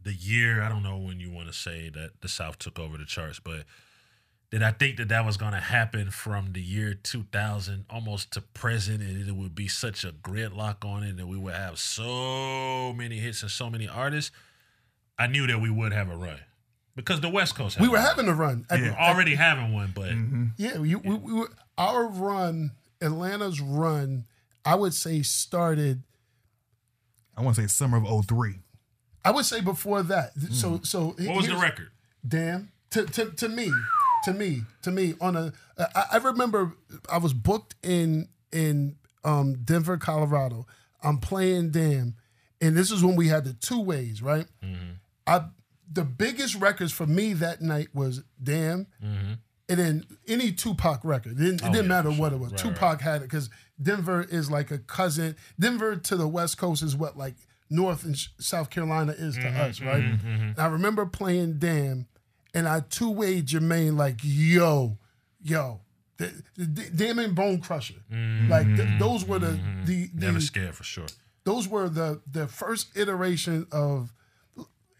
[0.03, 2.97] the year, I don't know when you want to say that the South took over
[2.97, 3.63] the charts, but
[4.51, 8.41] did I think that that was going to happen from the year 2000 almost to
[8.41, 12.93] present and it would be such a gridlock on it and we would have so
[12.93, 14.31] many hits and so many artists?
[15.17, 16.39] I knew that we would have a run
[16.95, 18.05] because the West Coast had we were one.
[18.05, 18.65] having a run.
[18.69, 18.87] At- Yeah.
[18.91, 20.45] at- already having one, but mm-hmm.
[20.57, 22.71] Yeah, you, we, we were, our run,
[23.05, 24.25] Atlanta's run,
[24.65, 26.03] I would say started.
[27.37, 28.55] I want to say summer of 03.
[29.23, 30.31] I would say before that.
[30.51, 31.27] So, so Mm.
[31.27, 31.89] what was the record?
[32.27, 32.71] Damn.
[32.91, 33.69] To, to, to me,
[34.23, 36.73] to me, to me, on a, I, I remember
[37.11, 40.65] I was booked in in um, Denver, Colorado.
[41.03, 42.15] I'm playing Damn,
[42.61, 44.45] and this is when we had the two ways, right?
[45.27, 45.41] I
[45.91, 48.87] the biggest records for me that night was Damn,
[49.67, 51.33] and then any Tupac record.
[51.33, 52.51] It didn't, it oh, didn't yeah, matter for what it was.
[52.51, 53.49] Right, Tupac had it because
[53.81, 55.35] Denver is like a cousin.
[55.59, 57.35] Denver to the West Coast is what like
[57.69, 60.03] North and South Carolina is to mm-hmm, us, right?
[60.03, 60.43] Mm-hmm, mm-hmm.
[60.49, 62.07] And I remember playing Damn,
[62.53, 64.97] and I two way Jermaine like, yo,
[65.41, 65.81] yo.
[66.17, 67.95] The, the, Damn and Bone Crusher,
[68.47, 71.07] like th- those were the the, the Never scared for sure.
[71.43, 74.13] those were the the first iteration of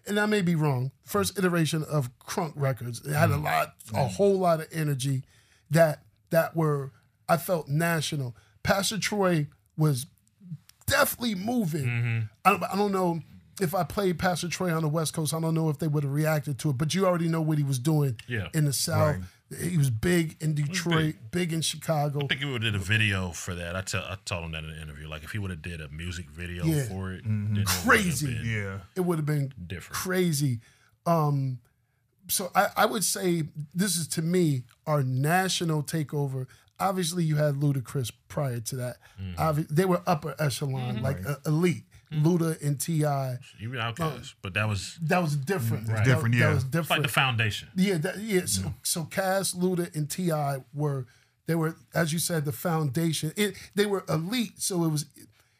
[0.07, 3.05] and I may be wrong, first iteration of Crunk Records.
[3.05, 3.43] It had a mm.
[3.43, 4.11] lot, a mm.
[4.11, 5.23] whole lot of energy
[5.69, 6.91] that that were
[7.27, 8.35] I felt national.
[8.63, 10.05] Pastor Troy was
[10.85, 11.85] definitely moving.
[11.85, 12.19] Mm-hmm.
[12.43, 13.19] I, don't, I don't know
[13.61, 15.33] if I played Pastor Troy on the West Coast.
[15.33, 17.57] I don't know if they would have reacted to it, but you already know what
[17.57, 18.47] he was doing Yeah.
[18.53, 19.17] in the South.
[19.61, 21.53] He was big in Detroit, big.
[21.53, 22.19] in Chicago.
[22.23, 23.75] I think he would have did a video for that.
[23.75, 25.07] I tell I told him that in an interview.
[25.07, 26.83] Like if he would have did a music video Yeah.
[26.85, 28.25] for it, then it would have Crazy.
[28.27, 28.77] been Yeah.
[28.95, 29.93] it would have been Different.
[29.95, 30.59] crazy.
[31.05, 31.59] Um,
[32.27, 36.47] so I, I would say this is to me our national takeover.
[36.79, 38.97] Obviously, you had Ludacris prior to that.
[39.21, 39.39] Mm-hmm.
[39.41, 41.83] Obvi- they were upper echelon, like uh, elite.
[42.11, 42.27] Mm-hmm.
[42.27, 43.01] Luda and Ti.
[43.63, 45.87] even Outkast, but that was That was different.
[45.87, 46.53] That- Different, That, yeah.
[46.53, 47.69] was it's like the foundation.
[47.75, 48.45] Yeah, that, yeah.
[48.45, 50.31] So, so Cass, Luda, and Ti
[50.73, 51.07] were
[51.47, 53.31] they were, as you said, the foundation.
[53.35, 55.05] It, they were elite, so it was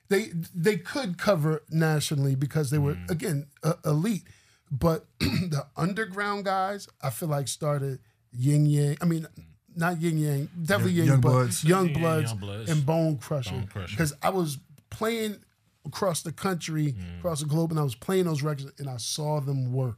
[0.09, 4.23] they they could cover nationally because they were again uh, elite.
[4.71, 7.99] But the underground guys, I feel like started
[8.31, 8.97] Yin Yang.
[9.01, 9.27] I mean,
[9.75, 11.63] not Yin Yang, definitely Young- Yin Young but Bloods.
[11.63, 12.71] Young Bloods, Young Bloods.
[12.71, 13.63] and Bone Crusher.
[13.73, 14.57] Because I was
[14.89, 15.37] playing
[15.85, 19.39] across the country, across the globe, and I was playing those records, and I saw
[19.39, 19.97] them work.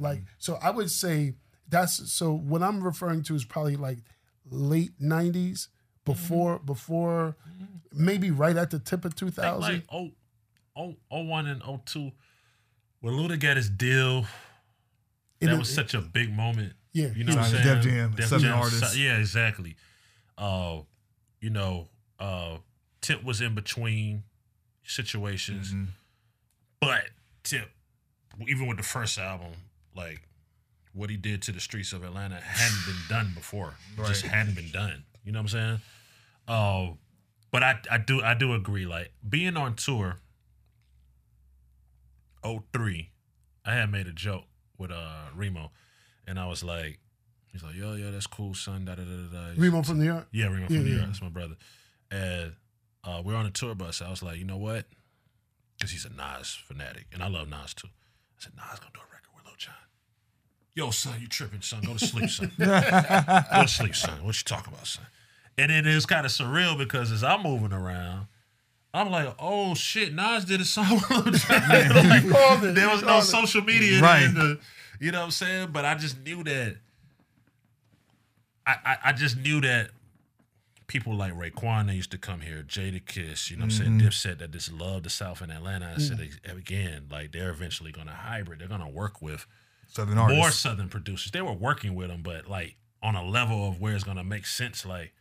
[0.00, 1.34] Like, so I would say
[1.68, 2.32] that's so.
[2.32, 3.98] What I'm referring to is probably like
[4.50, 5.68] late '90s,
[6.04, 7.36] before before
[7.92, 9.60] maybe right at the tip of 2000.
[9.60, 10.10] Like oh,
[10.74, 12.12] oh, oh one and oh two,
[13.00, 14.24] when Luda got his deal,
[15.40, 16.72] And that it- was such a big moment.
[16.94, 17.64] Yeah, you know what I'm saying.
[17.64, 18.96] Def Jam, Def Southern Jam, artist.
[18.98, 19.76] yeah, exactly.
[20.36, 20.80] Uh,
[21.40, 22.56] you know, uh,
[23.00, 24.24] Tip was in between
[24.84, 25.84] situations, Mm-hmm.
[26.80, 27.04] but
[27.44, 27.68] Tip,
[28.48, 29.52] even with the first album,
[29.96, 30.20] like
[30.92, 33.74] what he did to the streets of Atlanta hadn't been done before.
[33.98, 35.04] It Just hadn't been done.
[35.24, 35.80] You know what I'm saying?
[36.48, 36.94] Uh,
[37.50, 38.86] but I, I do I do agree.
[38.86, 40.18] Like being on tour.
[42.72, 43.10] 03,
[43.64, 44.44] I had made a joke
[44.78, 45.70] with uh Remo,
[46.26, 46.98] and I was like,
[47.52, 48.84] he's like, yo, yo, that's cool, son.
[48.84, 49.52] Da da da da.
[49.56, 50.26] Remo from New York.
[50.32, 50.94] Yeah, Remo Yeah, from New yeah.
[50.96, 51.06] York.
[51.06, 51.54] That's my brother.
[52.10, 52.54] And
[53.04, 54.00] uh, we're on a tour bus.
[54.02, 54.86] I was like, you know what?
[55.76, 57.88] Because he's a Nas fanatic, and I love Nas too.
[57.88, 59.74] I said, Nas gonna do a record with Lil Jon.
[60.74, 61.82] Yo, son, you tripping, son?
[61.84, 62.52] Go to sleep, son.
[62.58, 62.64] Go
[63.62, 64.24] to sleep, son.
[64.24, 65.04] What you talking about, son?
[65.58, 68.26] And it is kind of surreal because as I'm moving around,
[68.94, 71.62] I'm like, oh shit, Nas did a song with Lil Jon.
[72.08, 74.26] Like, there was no social media, Right.
[74.32, 74.60] the,
[75.00, 75.70] you know what I'm saying?
[75.72, 76.76] But I just knew that.
[78.66, 79.90] I, I, I just knew that
[80.92, 83.90] people like Raekwon they used to come here, Jadakiss, you know what I'm saying?
[83.92, 84.08] Mm-hmm.
[84.08, 85.94] Dipset that just love the South in Atlanta.
[85.96, 86.58] I said mm.
[86.58, 88.58] again, like they're eventually gonna hybrid.
[88.58, 89.46] They're gonna work with
[89.88, 90.38] Southern artists.
[90.38, 91.32] more Southern producers.
[91.32, 94.44] They were working with them, but like on a level of where it's gonna make
[94.44, 94.84] sense.
[94.84, 95.14] Like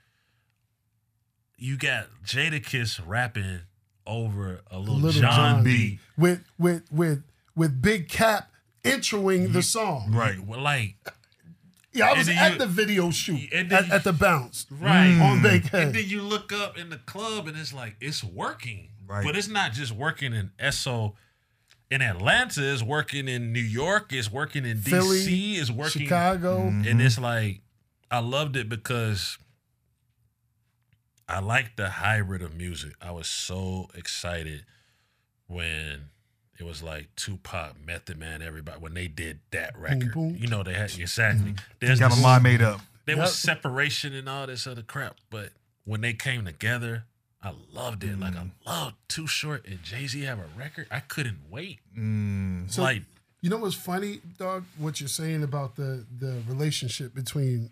[1.58, 3.62] you got Jadakiss rapping
[4.06, 6.00] over a little, Little John, John beat.
[6.18, 7.24] with with with
[7.56, 8.52] with Big Cap
[8.84, 10.12] introing the song.
[10.12, 10.38] Right.
[10.38, 10.96] Well, like
[11.93, 15.12] Yeah, I was at you- the video shoot and at, you- at the bounce right
[15.12, 15.21] mm.
[15.21, 18.89] on Big And then you look up in the club and it's like it's working.
[19.06, 19.25] Right.
[19.25, 21.15] But it's not just working in SO
[21.89, 26.08] in Atlanta, it's working in New York, it's working in Philly, DC, it's working in
[26.08, 26.60] Chicago.
[26.60, 26.88] Mm-hmm.
[26.88, 27.62] and it's like
[28.10, 29.38] I loved it because
[31.27, 32.93] I like the hybrid of music.
[33.01, 34.65] I was so excited
[35.47, 36.10] when
[36.62, 40.13] it was like Tupac, Method Man, everybody when they did that record.
[40.13, 40.38] boom.
[40.39, 41.56] You know they had exactly.
[41.80, 42.80] There's Got my this- mind made up.
[43.06, 45.50] there was separation and all this other crap, but
[45.86, 47.06] when they came together,
[47.43, 48.19] I loved it.
[48.19, 50.86] Like I loved Too Short and Jay Z have a record.
[50.91, 51.80] I couldn't wait.
[52.69, 53.02] So like
[53.41, 54.65] you know what's funny, dog?
[54.78, 57.71] What you're saying about the the relationship between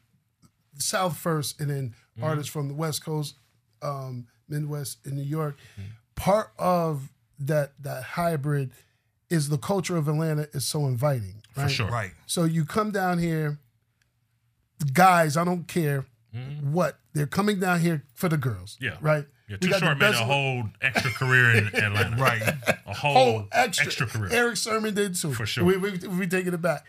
[0.78, 2.28] South first and then Mm-hmm.
[2.28, 3.36] artists from the West Coast,
[3.82, 5.56] um, Midwest, and New York.
[5.80, 5.90] Mm-hmm.
[6.16, 7.08] Part of
[7.40, 8.72] that that hybrid
[9.30, 11.64] is the culture of Atlanta is so inviting, right?
[11.64, 11.88] for sure.
[11.88, 12.12] Right.
[12.26, 13.60] So you come down here,
[14.94, 15.38] guys.
[15.38, 16.06] I don't care
[16.62, 18.76] what they're coming down here for the girls.
[18.76, 18.86] Mm-hmm.
[18.86, 18.98] Yeah.
[19.02, 19.26] right.
[19.48, 22.18] Yeah, We Too got Short made a whole extra career in Atlanta.
[22.22, 22.42] Right.
[22.86, 24.32] A whole, whole extra, extra, career.
[24.32, 25.34] Erick Sermon did too.
[25.34, 25.64] For sure.
[25.64, 26.86] We we, we taking it back.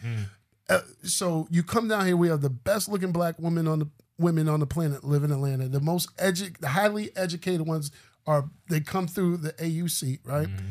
[0.68, 2.16] Uh, so you come down here.
[2.16, 5.32] We have the best looking black women on the women on the planet live in
[5.32, 5.68] Atlanta.
[5.68, 7.90] The most edu- the highly educated ones
[8.26, 10.48] are they come through the AUC, right?
[10.48, 10.66] Mm-hmm.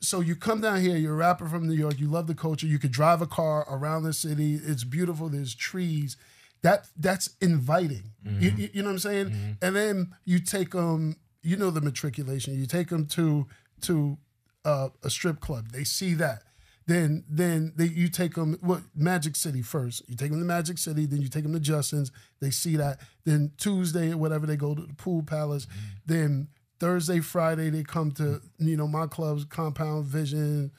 [0.00, 0.96] So you come down here.
[0.96, 1.98] You're a rapper from New York.
[1.98, 2.66] You love the culture.
[2.66, 4.54] You could drive a car around the city.
[4.62, 5.28] It's beautiful.
[5.28, 6.16] There's trees.
[6.62, 8.12] That that's inviting.
[8.24, 8.60] You, mm-hmm.
[8.60, 9.26] you- you know what I'm saying?
[9.26, 9.52] Mm-hmm.
[9.62, 11.16] And then you take them.
[11.42, 12.54] You know the matriculation.
[12.54, 13.46] You take them to
[13.82, 14.18] to
[14.64, 15.70] uh, a strip club.
[15.70, 16.42] They see that.
[16.86, 20.02] Then then they, you take them what Magic City first.
[20.08, 21.06] You take them to Magic City.
[21.06, 22.12] Then you take them to Justin's.
[22.40, 23.00] They see that.
[23.24, 25.66] Then Tuesday or whatever they go to the Pool Palace.
[26.04, 30.70] Then Thursday Friday they come to you know my clubs Compound Vision.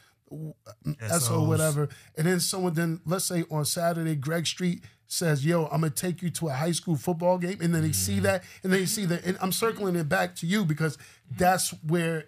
[1.08, 5.82] SO whatever, and then someone then let's say on Saturday Greg Street says, "Yo, I'm
[5.82, 8.24] gonna take you to a high school football game," and then they see mm-hmm.
[8.24, 10.98] that, and then you see that, and I'm circling it back to you because
[11.36, 12.26] that's where,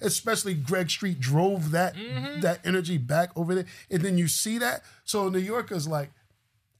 [0.00, 2.40] especially Greg Street drove that mm-hmm.
[2.40, 4.82] that energy back over there, and then you see that.
[5.04, 6.10] So New Yorkers like,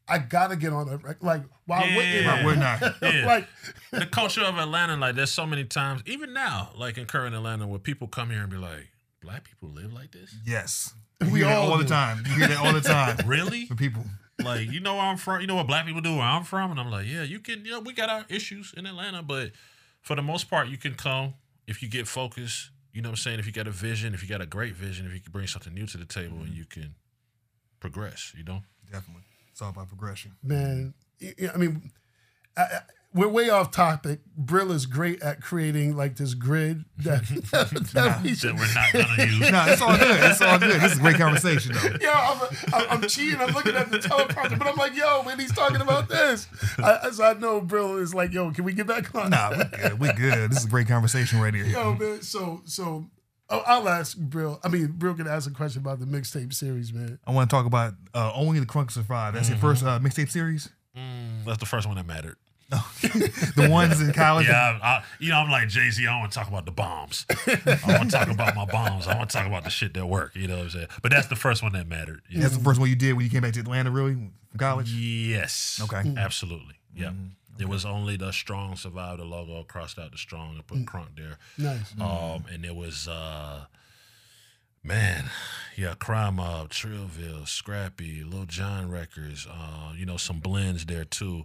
[0.09, 2.45] I gotta get on a rec- like why wouldn't Yeah.
[2.45, 2.81] We're not.
[3.03, 3.27] Yeah.
[3.27, 3.47] like
[3.91, 7.67] the culture of Atlanta, like there's so many times, even now, like in current Atlanta,
[7.67, 8.89] where people come here and be like,
[9.21, 10.35] "Black people live like this?
[10.47, 10.95] Yes.
[11.21, 12.23] We You hear that all all the time.
[12.27, 13.17] You hear that all the time.
[13.27, 13.67] Really?
[13.67, 14.05] For people.
[14.43, 15.41] like you know where I'm from.
[15.41, 17.65] You know what black people do where I'm from, and I'm like, yeah, you can.
[17.65, 19.51] You know, we got our issues in Atlanta, but
[20.01, 21.35] for the most part, you can come
[21.67, 22.71] if you get focused.
[22.93, 23.39] You know what I'm saying?
[23.41, 25.47] If you got a vision, if you got a great vision, if you can bring
[25.47, 26.95] something new to the table, and you can
[27.81, 28.33] progress.
[28.37, 28.63] You know.
[28.91, 29.23] Definitely.
[29.59, 30.37] It's all about progression.
[30.41, 30.95] man.
[31.53, 31.91] I mean,
[32.57, 32.81] I, I-
[33.13, 34.21] we're way off topic.
[34.41, 38.55] Bril is great at creating like this grid that, that we That should.
[38.57, 39.51] we're not gonna use.
[39.51, 40.31] No, it's all good.
[40.31, 40.81] It's all good.
[40.81, 41.97] This is a great conversation, though.
[42.01, 43.41] Yo, I'm, I'm, I'm cheating.
[43.41, 46.47] I'm looking at the teleprompter, but I'm like, yo, man, he's talking about this.
[46.79, 49.31] I, so I know Bril is like, yo, can we get back on?
[49.31, 49.99] Nah, we good.
[49.99, 50.51] We good.
[50.53, 51.65] This is a great conversation right here.
[51.65, 52.23] Yo, man.
[52.23, 53.11] So, so
[53.51, 54.61] oh, I'll ask Bril.
[54.63, 57.19] I mean, Bril can ask a question about the mixtape series, man.
[57.27, 59.35] I want to talk about uh, Only the Crunk Survive.
[59.35, 60.71] That's your first uh, mixtape series?
[61.47, 62.37] That's the first one that mattered.
[63.57, 64.47] The ones in college?
[64.47, 66.07] Yeah, I, I, you know, I'm like Jay Z.
[66.07, 67.25] I want to talk about the bombs.
[67.47, 69.07] I want to talk about my bombs.
[69.07, 70.37] I want to talk about the shit that work.
[70.37, 70.87] You know what I'm saying?
[71.03, 72.21] But that's the first one that mattered.
[72.29, 72.43] Yeah.
[72.43, 74.93] That's the first one you did when you came back to Atlanta, really, from college?
[74.93, 75.81] Yes.
[75.83, 76.13] Okay.
[76.17, 76.75] Absolutely.
[76.95, 77.13] Yeah.
[77.59, 81.17] It was only the strong survived the logo, crossed out the strong, and put crunk
[81.17, 81.39] there.
[81.57, 81.95] Nice.
[82.01, 83.65] Um, and it was uh,
[84.83, 85.31] man,
[85.77, 89.47] yeah, Crime Mob, Trillville, Scrappy, Lil Jon Records.
[89.51, 91.45] Uh, you know, some blends there too.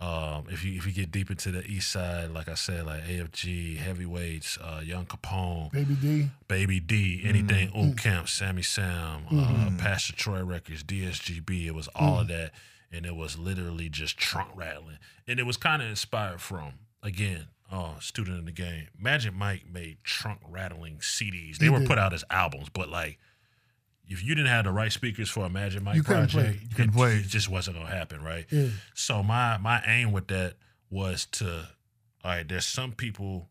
[0.00, 3.02] Um, if you if you get deep into the east side, like I said, like
[3.02, 6.30] AFG, heavyweights, uh, Young Capone, Baby D.
[6.46, 11.66] Baby D, anything, mm Camp, Sammy Sam, uh, Pastor Troy Records, DSGB.
[11.66, 12.52] It was all of that,
[12.92, 16.72] and it was literally just trunk rattling, and it was kind of inspired from
[17.02, 18.88] again uh, student in the game.
[18.98, 21.58] Magic Mike made trunk rattling CDs.
[21.58, 23.18] They were put out as albums, but like
[24.06, 26.62] if you didn't have the right speakers for a Magic Mike You couldn't play project,
[26.64, 26.70] it.
[26.70, 27.28] You couldn't play it it.
[27.28, 28.46] just wasn't gonna happen, right?
[28.50, 28.68] Yeah.
[28.94, 30.54] So my my aim with that
[30.90, 31.68] was to,
[32.24, 33.48] all right, there's some people.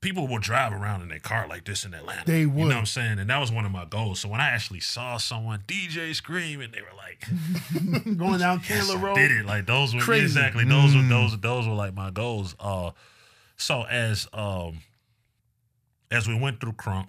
[0.00, 2.22] People will drive around in their car like this in Atlanta.
[2.24, 2.58] They will.
[2.58, 3.18] You know what I'm saying?
[3.18, 4.20] And that was one of my goals.
[4.20, 7.26] So when I actually saw someone DJ scream and they were like,
[8.16, 9.16] Going down yes, Candler Road.
[9.16, 9.44] did it.
[9.44, 10.22] Like those were Crazy.
[10.24, 12.54] exactly those were those those were like my goals.
[12.60, 12.92] Uh,
[13.56, 14.82] so as um
[16.12, 17.08] as we went through Crunk,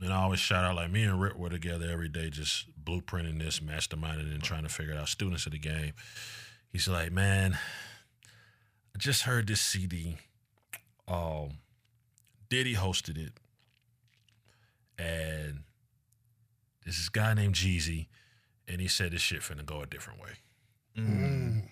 [0.00, 3.38] and I always shout out like me and Rick were together every day, just blueprinting
[3.38, 5.92] this, masterminding, and trying to figure out students of the game.
[6.72, 7.58] He's like, man,
[8.94, 10.16] I just heard this CD.
[11.06, 11.58] Um,
[12.54, 13.32] Diddy hosted it,
[14.96, 15.64] and
[16.86, 18.06] this is guy named Jeezy,
[18.68, 20.30] and he said this shit finna go a different way.
[20.96, 21.62] Mm.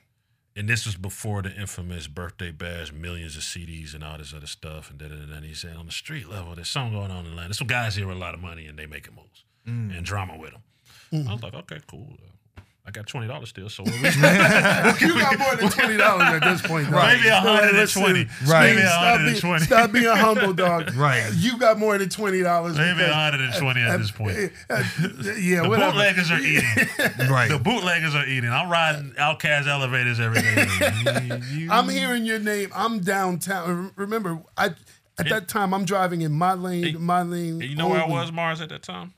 [0.57, 4.49] And this was before the infamous birthday bash, millions of CDs and all this other
[4.49, 4.91] stuff.
[4.91, 7.51] And then and he said, on the street level, there's something going on in Atlanta.
[7.51, 10.37] There's some guys here with a lot of money and they making moves and drama
[10.37, 11.29] with them.
[11.29, 12.19] I was like, okay, cool.
[12.85, 16.91] I got twenty dollars still, so you got more than twenty dollars at this point,
[16.91, 17.05] dog.
[17.07, 18.27] Maybe a hundred and Listen, twenty.
[18.45, 18.71] Right.
[18.75, 19.65] Maybe Stop, hundred being, and twenty.
[19.65, 20.93] stop being humble, dog.
[20.97, 21.31] Right.
[21.37, 22.77] You got more than twenty dollars.
[22.77, 24.37] Maybe a hundred and twenty at this point.
[24.37, 25.93] Eh, eh, eh, yeah, The whatever.
[25.93, 27.29] bootleggers are eating.
[27.31, 27.49] Right.
[27.49, 28.51] The bootleggers are eating.
[28.51, 31.41] I'm riding OutKast elevators every day.
[31.53, 32.71] You- I'm hearing your name.
[32.75, 33.93] I'm downtown.
[33.95, 34.71] Remember, I
[35.21, 37.61] at that time I'm driving in my lane, Hey, my lane.
[37.61, 39.15] You know where I was, Mars, at that time?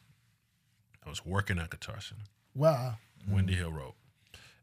[1.06, 2.22] I was working at Guitar Center,
[2.54, 2.96] Wow.
[3.28, 3.92] Windy Hill Road.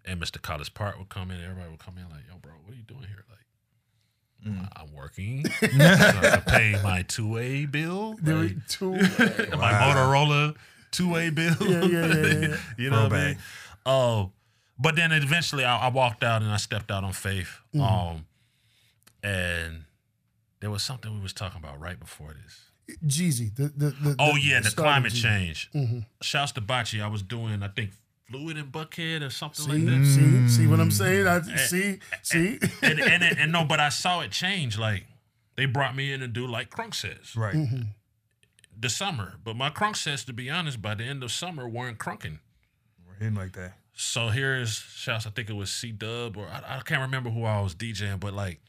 [0.04, 0.40] And Mr.
[0.40, 3.02] Collipark would come in, everybody would come in like, yo, bro, what are you doing
[3.02, 3.24] here?
[3.30, 8.94] Like, "I- I'm working so to pay my two-way bill, like, two.
[8.94, 10.56] my Motorola
[10.92, 11.56] two-way bill.
[11.62, 12.58] Yeah, yeah, yeah, yeah.
[12.78, 13.38] you know what I mean?
[13.86, 14.32] Oh,
[14.78, 17.60] but then eventually I, I walked out and I stepped out on faith.
[17.74, 17.82] Mm-hmm.
[17.82, 18.26] Um,
[19.24, 19.84] and
[20.60, 22.98] there was something we was talking about right before this.
[23.06, 23.56] Jeezy.
[23.56, 25.70] The, the, the, Oh yeah, the, climate change.
[25.74, 26.00] Mm-hmm.
[26.22, 27.02] Shouts to Bachi.
[27.02, 27.92] I was doing, I think,
[28.32, 30.06] fluid in Buckhead or something like See, that.
[30.50, 31.28] see, see what I'm saying?
[31.28, 32.60] I eh, see, eh, eh, see.
[32.82, 34.78] and, and, and, and no, but I saw it change.
[34.78, 35.06] Like
[35.56, 37.56] they brought me in to do like Crunk says Right.
[37.56, 37.82] Mm-hmm.
[38.80, 41.98] the summer, but my Crunk sets, to be honest, by the end of summer weren't
[42.00, 42.40] crunking.
[43.08, 43.74] We're hitting like that.
[43.94, 45.28] So here's shouts.
[45.28, 48.20] I think it was C Dub or I, I can't remember who I was DJing,
[48.20, 48.60] but like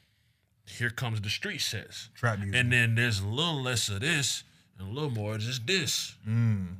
[0.66, 2.58] here comes the street sets, Trap music.
[2.60, 4.44] and then there's a little less of this
[4.78, 6.16] and a little more of just this.
[6.28, 6.76] Mm.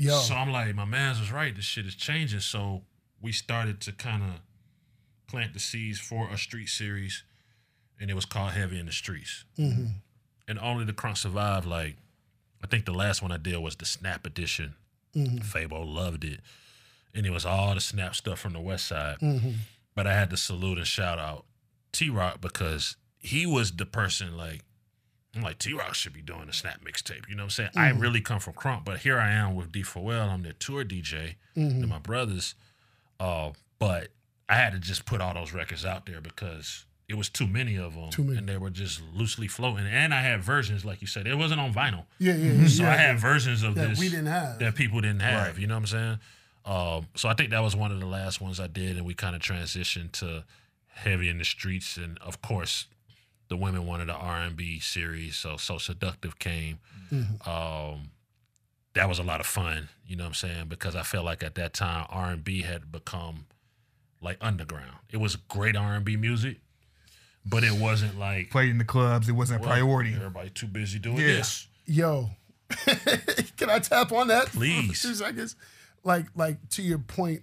[0.00, 1.54] Yo, So I'm like, my man's was right.
[1.54, 2.40] This shit is changing.
[2.40, 2.82] So
[3.20, 4.40] we started to kind of
[5.28, 7.22] plant the seeds for a street series,
[8.00, 9.44] and it was called Heavy in the Streets.
[9.58, 9.86] Mm-hmm.
[10.48, 11.66] And only the crunk survived.
[11.66, 11.96] Like,
[12.64, 14.74] I think the last one I did was the Snap edition.
[15.14, 15.38] Mm-hmm.
[15.38, 16.40] Fabo loved it,
[17.14, 19.18] and it was all the Snap stuff from the West Side.
[19.20, 19.50] Mm-hmm.
[19.94, 21.44] But I had to salute and shout out
[21.92, 24.62] T Rock because he was the person like.
[25.34, 27.28] I'm like, T Rock should be doing a snap mixtape.
[27.28, 27.70] You know what I'm saying?
[27.76, 30.28] I really come from Crunk, but here I am with D4L.
[30.28, 32.54] I'm their tour DJ and my brothers.
[33.20, 34.08] Uh, but
[34.48, 37.76] I had to just put all those records out there because it was too many
[37.76, 38.10] of them.
[38.10, 38.38] Too many.
[38.38, 39.86] And they were just loosely floating.
[39.86, 42.04] And I had versions, like you said, it wasn't on vinyl.
[42.18, 42.66] yeah, yeah, yeah.
[42.68, 42.92] So yeah.
[42.92, 44.58] I had versions of that this we didn't have.
[44.58, 45.48] that people didn't have.
[45.54, 45.58] Right.
[45.58, 46.18] You know what I'm saying?
[46.64, 49.14] Um, so I think that was one of the last ones I did, and we
[49.14, 50.44] kind of transitioned to
[50.88, 52.86] heavy in the streets, and of course,
[53.50, 56.78] the women wanted the R&B series, so so seductive came.
[57.44, 58.10] Um,
[58.94, 59.88] that was a lot of fun.
[60.06, 60.66] You know what I'm saying?
[60.68, 63.46] Because I felt like at that time R&B had become
[64.22, 64.96] like underground.
[65.10, 66.58] It was great R&B music,
[67.44, 69.28] but it wasn't like Played in the clubs.
[69.28, 70.14] It wasn't a priority.
[70.14, 71.26] Everybody too busy doing Yeah.
[71.26, 71.66] this.
[71.86, 72.30] Yo,
[73.56, 74.46] can I tap on that?
[74.46, 75.02] Please.
[75.02, 75.56] Two seconds.
[76.04, 77.42] Like, like to your point,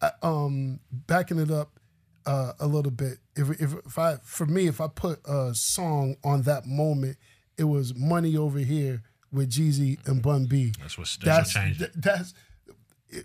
[0.00, 1.78] I- um, backing it up
[2.26, 3.18] uh, a little bit.
[3.36, 7.16] If, if if I for me, if I put a song on that moment,
[7.58, 10.72] it was "Money Over Here" with Jeezy and Bun B.
[10.80, 12.34] That's what That's that's, what that's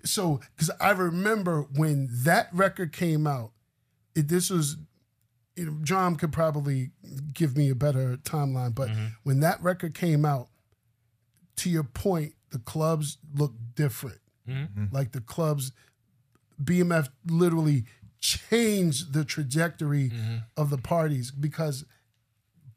[0.04, 3.52] so because I remember when that record came out.
[4.16, 4.78] It, this was
[5.56, 6.92] you know, John could probably
[7.34, 9.06] give me a better timeline, but Mm-hmm.
[9.24, 10.48] when that record came out,
[11.58, 14.20] to your point, the clubs looked different.
[14.48, 14.86] Mm-hmm.
[14.92, 15.74] Like the clubs,
[16.64, 17.84] BMF literally
[18.21, 20.38] changed the trajectory Mm-hmm.
[20.58, 21.86] of the parties because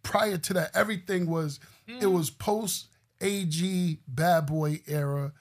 [0.02, 2.12] prior to that, everything was it mm.
[2.12, 2.88] was post
[3.20, 5.32] AG bad boy era.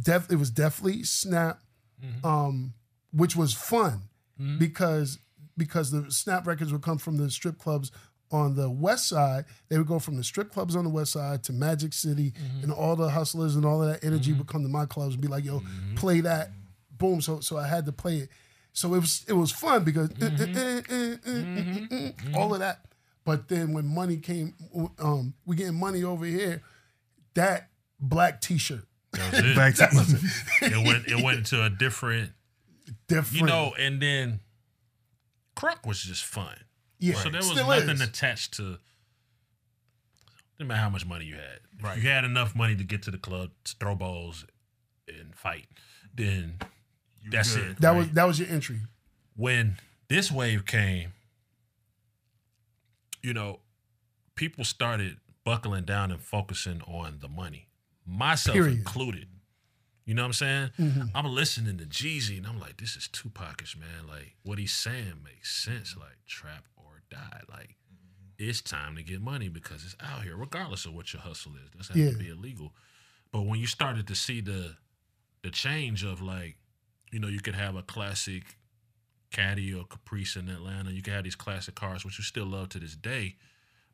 [0.00, 1.60] Def, it was definitely Snap,
[2.04, 2.26] mm-hmm.
[2.26, 2.74] um,
[3.12, 4.02] which was fun
[4.40, 4.58] mm-hmm.
[4.58, 5.18] because
[5.56, 7.92] because the Snap records would come from the strip clubs
[8.32, 9.44] on the west side.
[9.68, 12.64] They would go from the strip clubs on the west side to Magic City, mm-hmm.
[12.64, 15.22] and all the hustlers and all of that energy would come to my clubs and
[15.22, 15.62] be like, "Yo,
[15.96, 16.50] play that."
[16.90, 17.20] Boom.
[17.20, 18.30] So so I had to play it.
[18.74, 20.10] So it was it was fun because
[22.34, 22.80] all of that.
[23.24, 24.54] But then when money came,
[24.98, 26.62] um, we getting money over here.
[27.34, 27.68] That
[27.98, 29.56] black T-shirt, That was it.
[29.56, 29.86] Back to-
[30.62, 32.32] it went it went into a different
[33.08, 33.40] different.
[33.40, 34.40] you know, and then
[35.56, 36.56] Crunk was just fun.
[36.98, 38.00] yeah, So there was still nothing is.
[38.02, 38.78] attached to
[40.58, 41.60] didn't matter how much money you had.
[41.82, 41.98] Right.
[41.98, 44.44] If you had enough money to get to the club, to throw balls
[45.08, 45.66] and fight,
[46.14, 46.58] then
[47.30, 47.70] that's good.
[47.72, 47.80] it.
[47.80, 47.96] that right?
[47.98, 48.80] was that was your entry.
[49.36, 49.76] when
[50.08, 51.12] this wave came,
[53.22, 53.60] you know,
[54.34, 57.68] people started buckling down and focusing on the money,
[58.06, 58.78] myself Period.
[58.78, 59.28] included.
[60.04, 60.70] You know what I'm saying?
[60.78, 61.02] Mm-hmm.
[61.14, 64.06] I'm listening to Jeezy and I'm like, this is Tupacish, man.
[64.06, 65.96] Like, what he's saying makes sense.
[65.96, 67.40] Like, trap or die.
[67.50, 67.76] Like,
[68.38, 71.70] it's time to get money because it's out here, regardless of what your hustle is.
[71.72, 72.74] It doesn't have to be illegal.
[73.32, 74.76] But when you started to see the
[75.42, 76.56] the change of like,
[77.14, 78.42] you know, you could have a classic
[79.30, 80.90] Caddy or Caprice in Atlanta.
[80.90, 83.36] You could have these classic cars, which you still love to this day.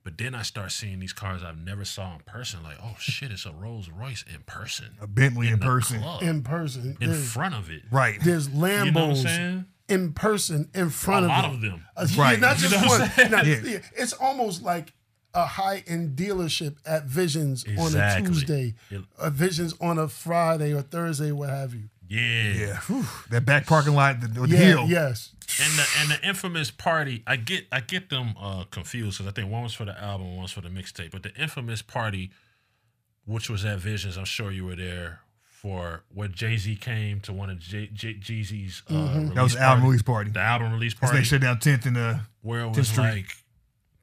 [0.03, 2.63] But then I start seeing these cars I've never saw in person.
[2.63, 4.97] Like, oh shit, it's a Rolls Royce in person.
[5.01, 6.01] a Bentley in the person.
[6.01, 7.83] club, In person, in there's, front of it.
[7.91, 8.19] Right.
[8.25, 11.55] there's You know what I'm Lambos in person in front of A front lot of
[11.57, 11.71] of them.
[11.71, 11.85] them.
[11.97, 12.33] Uh, Right.
[12.35, 13.11] Yeah, not You just know one.
[13.11, 13.31] saying?
[13.31, 13.61] Not- Yeah.
[13.65, 14.95] yeah, It's almost like
[15.35, 20.73] a high end dealership at Visions on a Tuesday, It- a Visions on a Friday
[20.73, 21.91] or Thursday, what have you.
[22.11, 22.53] Yeah.
[22.53, 22.77] Yeah.
[22.81, 23.05] Whew.
[23.31, 24.87] That back parking lot, the, the Yeah, hill.
[24.89, 25.33] yes.
[25.63, 29.33] And the and the infamous party, I get I get them uh, confused because I
[29.35, 31.11] think one was for the album, one was for the mixtape.
[31.13, 32.31] But the infamous party,
[33.25, 37.33] which was at Visions, I'm sure you were there for where Jay Z came to
[37.33, 40.31] one of J- J- Jeezy's uh, release That was the album release party.
[40.31, 43.03] The album release party they shut down 10th and uh, where it was Street.
[43.05, 43.27] like,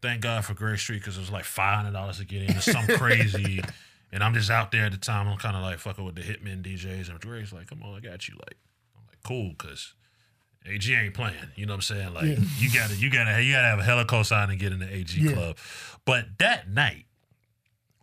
[0.01, 2.51] thank God for Greg Street because it was like five hundred dollars to get in.
[2.55, 3.61] It's something crazy.
[4.11, 5.27] And I'm just out there at the time.
[5.27, 7.99] I'm kind of like fucking with the Hitman DJs, and Greg's like, "Come on, I
[7.99, 8.55] got you." Like,
[8.95, 9.93] I'm like, "Cool," because
[10.65, 11.35] AG ain't playing.
[11.55, 12.13] You know what I'm saying?
[12.13, 12.37] Like, Yeah.
[12.57, 15.11] you gotta, you gotta, you gotta have a hella cosign to get in the AG
[15.19, 15.33] Yeah.
[15.33, 15.57] club.
[16.05, 17.05] But that night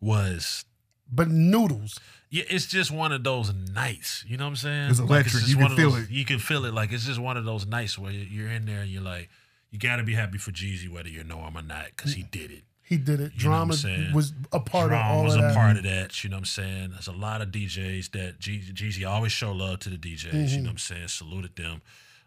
[0.00, 0.64] was.
[1.11, 1.98] But noodles.
[2.30, 4.24] Yeah, it's just one of those nights.
[4.26, 4.90] You know what I'm saying?
[4.90, 5.32] It's Like, electric.
[5.34, 6.11] just You can feel those- it.
[6.11, 6.74] You can feel it.
[6.74, 9.28] Like it's just one of those nights where you're in there and you're like,
[9.70, 12.22] you got to be happy for Jeezy whether you know him or not because he
[12.24, 12.64] did it.
[12.87, 13.32] He did it.
[13.37, 15.55] You know what I'm Drama was a part Drum of all was of a that.
[15.55, 16.22] part of that.
[16.22, 16.91] You know what I'm saying?
[16.91, 20.30] There's a lot of DJs that Jeezy, always show love to the DJs.
[20.30, 20.37] Mm-hmm.
[20.49, 21.09] You know what I'm saying?
[21.09, 21.80] Saluted them.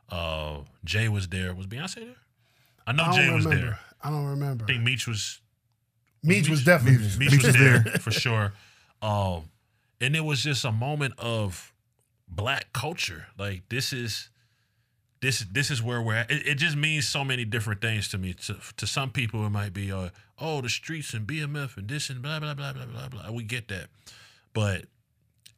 [0.09, 1.53] Uh, Jay was there.
[1.53, 2.15] Was Beyonce there?
[2.87, 3.65] I know I Jay was remember.
[3.67, 3.79] there.
[4.01, 4.63] I don't remember.
[4.63, 5.41] I think Meech was
[6.23, 7.19] Meech was definitely Meech- there.
[7.19, 7.93] Meech Meech was was there there.
[7.99, 8.53] for sure.
[9.01, 9.43] Um,
[10.01, 11.71] and it was just a moment of
[12.27, 13.27] black culture.
[13.37, 14.29] Like this is
[15.21, 16.31] this this is where we're at.
[16.31, 18.33] It, it just means so many different things to me.
[18.33, 22.09] To, to some people, it might be uh, oh the streets and BMF and this
[22.09, 23.31] and blah blah blah blah blah blah.
[23.31, 23.87] We get that,
[24.53, 24.85] but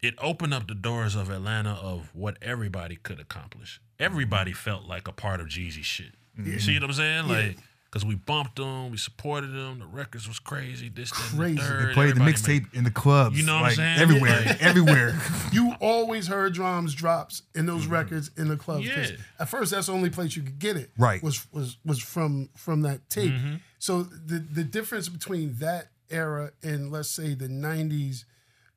[0.02, 3.82] it opened up the doors of Atlanta of what everybody could accomplish.
[4.00, 6.14] Everybody felt like a part of Jeezy shit.
[6.38, 7.28] You see what I'm saying?
[7.28, 7.58] Like,
[7.90, 9.80] because we bumped them, we supported them.
[9.80, 10.90] The records was crazy.
[10.90, 11.56] This, that, and Crazy.
[11.56, 11.90] the They third.
[11.90, 13.40] They played the mixtape in the clubs.
[13.40, 14.00] You know what I'm like, saying?
[14.00, 14.42] Everywhere.
[14.46, 15.20] Like- everywhere.
[15.52, 18.86] You always heard drums drops in those records in the clubs.
[18.86, 19.08] Yeah.
[19.40, 20.92] At first, that's the only place you could get it.
[20.98, 21.24] Right.
[21.24, 23.32] Was was was from from that tape.
[23.34, 23.56] Mm-hmm.
[23.80, 28.26] So the the difference between that era and let's say the '90s,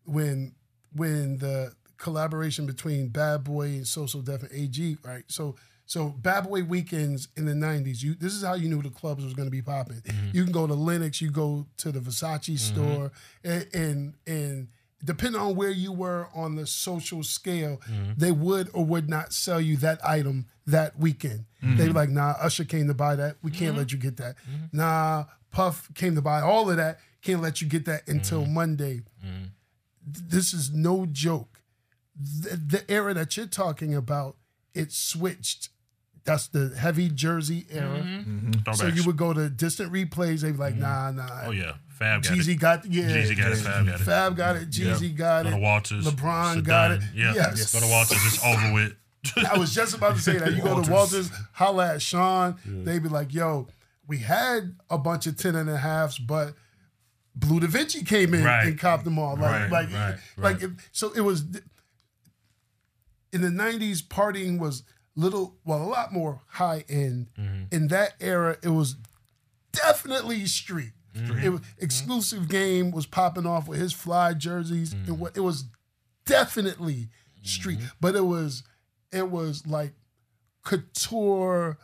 [0.07, 0.55] when
[0.95, 5.25] when the collaboration between Bad Boy and So So Def and AG, right?
[5.29, 5.57] So
[5.93, 9.23] so Bad Boy weekends in the '90s, you this is how you knew the clubs
[9.25, 10.01] was going to be popping.
[10.01, 10.37] Mm-hmm.
[10.37, 13.13] You can go to Lenox, you go to the Versace store,
[13.45, 14.69] and and, and
[15.05, 18.13] depending on where you were on the social scale, Mm-hmm.
[18.17, 21.45] they would or would not sell you that item that weekend.
[21.63, 23.37] They were like, nah, Usher came to buy that.
[23.43, 23.59] We Mm-hmm.
[23.65, 24.37] can't let you get that.
[24.73, 26.99] Nah, Puff came to buy all of that.
[27.21, 28.55] Can't let you get that until Mm-hmm.
[28.55, 29.03] Monday.
[29.23, 31.61] Th- This is no joke.
[32.17, 34.37] The, the era that you're talking about,
[34.75, 35.69] it switched.
[36.25, 37.99] That's the heavy jersey era.
[37.99, 38.51] Mm-hmm.
[38.51, 38.73] Mm-hmm.
[38.75, 40.41] So you would go to distant replays.
[40.43, 40.83] They'd be like, mm-hmm.
[40.83, 41.43] nah, nah.
[41.47, 42.61] oh yeah, Fab got Jeezy it.
[42.61, 43.05] got yeah.
[43.05, 43.57] Jeezy got it.
[43.57, 44.05] Fab got it.
[44.05, 44.71] Fab got it.
[44.71, 45.61] Jeezy got Go to it.
[45.61, 46.07] Walters.
[46.07, 47.03] LeBron sit got it.
[47.15, 47.35] Yeah.
[47.35, 47.73] Yes.
[47.73, 48.19] Go to Walters.
[48.25, 48.95] It's over with.
[49.53, 50.53] I was just about to say that.
[50.53, 52.57] You go to Walters, holla at Sean.
[52.65, 53.69] They'd be like, yo,
[54.09, 56.55] we had a bunch of 10 and a halves, but
[57.35, 58.67] Bleu DaVinci came in Right.
[58.67, 59.37] and copped them all.
[59.37, 60.63] Like, Right, like, right, like right.
[60.65, 61.45] if- so it was
[63.33, 64.83] in the 90s, partying was
[65.15, 67.29] little, well, a lot more high end.
[67.39, 67.75] Mm-hmm.
[67.75, 68.97] In that era, it was
[69.73, 70.93] definitely street.
[71.15, 71.39] Mm-hmm.
[71.45, 74.95] It was exclusive game was popping off with his fly jerseys.
[74.95, 75.13] Mm-hmm.
[75.13, 75.65] It, wa- it was
[76.25, 77.09] definitely
[77.43, 78.63] street, but it was
[79.11, 79.93] it was like
[80.65, 81.77] couture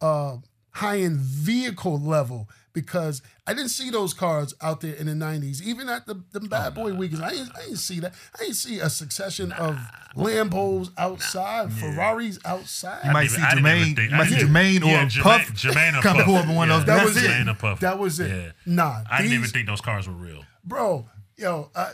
[0.00, 0.36] uh
[0.72, 5.60] high end vehicle level because I didn't see those cars out there in the '90s.
[5.62, 8.14] Even at the, the bad boy weekends, I didn't, I didn't see that.
[8.36, 9.76] I didn't see a succession of
[10.16, 13.04] Lambos outside, Ferraris outside.
[13.06, 15.06] You might even- see I even Jermaine, think- you might see didn't- Jermaine or yeah,
[15.06, 16.24] Jermaine- Puff Jermaine or come Puff.
[16.26, 16.96] pull up in one of those.
[16.96, 17.24] That was it.
[17.24, 17.28] it.
[17.30, 17.80] Jermaine Puff.
[17.80, 18.30] That was it.
[18.30, 18.52] Yeah.
[18.66, 20.44] Nah, I didn't even think those cars were real.
[20.64, 21.08] bro.
[21.36, 21.92] Yo, I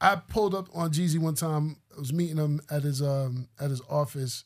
[0.00, 1.76] I pulled up on Jeezy one time.
[1.94, 4.44] I was meeting him at his um at his office.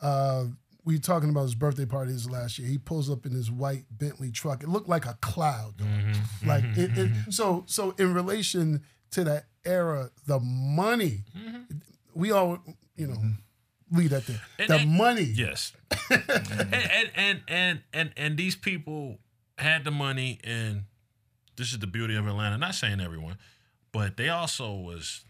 [0.00, 0.44] Uh,
[0.84, 2.68] we were talking about his birthday party this last year.
[2.68, 4.62] He pulls up in his white Bentley truck.
[4.62, 5.78] It looked like a cloud.
[5.78, 6.48] Mm-hmm.
[6.48, 7.10] Like it, it.
[7.32, 11.24] So so in relation to that era, the money.
[11.36, 11.76] Mm-hmm.
[12.14, 12.58] We all
[12.96, 13.16] you know
[13.92, 14.40] leave that there.
[14.58, 15.22] And- the and- money.
[15.34, 15.72] Yes.
[16.10, 19.18] and, and and and and and these people
[19.58, 20.84] had the money and
[21.56, 22.56] this is the beauty of Atlanta.
[22.56, 23.36] Not saying everyone,
[23.92, 25.24] but they also was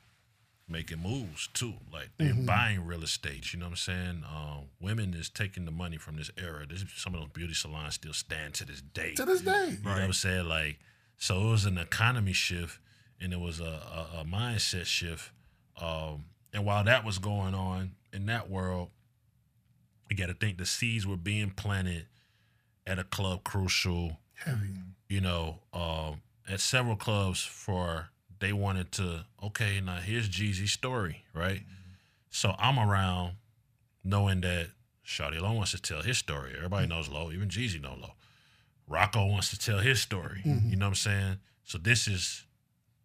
[0.71, 1.75] making moves too.
[1.93, 2.47] Like they're Mm-hmm.
[2.47, 3.53] buying real estate.
[3.53, 4.25] You know what I'm saying?
[4.31, 6.65] Um, women is taking the money from this era.
[6.69, 9.15] This, some of those beauty salons still stand to this day.
[9.15, 9.77] To this day.
[9.79, 10.47] You know what I'm saying?
[10.47, 10.79] Like,
[11.19, 12.79] so it was an economy shift
[13.21, 15.33] and it was a, a, a mindset shift.
[15.81, 18.89] Um, and while that was going on in that world,
[20.09, 22.07] you got to think the seeds were being planted
[22.87, 24.69] at a club crucial, Heavy.
[25.09, 28.09] you know, um, at several clubs for
[28.41, 31.63] they wanted to, okay, now here's Jeezy's story, right?
[32.31, 33.35] So I'm around
[34.05, 34.69] knowing that
[35.07, 36.53] Shawty Lo wants to tell his story.
[36.57, 38.11] Everybody knows Lo, even Jeezy know Lo.
[38.91, 40.41] Rocko wants to tell his story.
[40.45, 41.37] You know what I'm saying?
[41.65, 42.45] So this is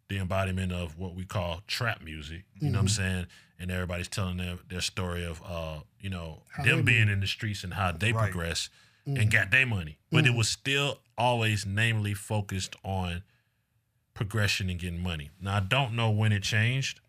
[0.08, 2.44] the embodiment of what we call trap music.
[2.60, 3.26] You know what I'm saying?
[3.58, 7.62] And everybody's telling their, their story of uh, you know, them being in the streets
[7.64, 8.30] and how they Right.
[8.30, 8.68] progress
[9.06, 9.98] and got their money.
[10.10, 13.22] But it was still always namely focused on
[14.16, 15.30] progression and getting money.
[15.40, 17.00] Now I don't know when it changed,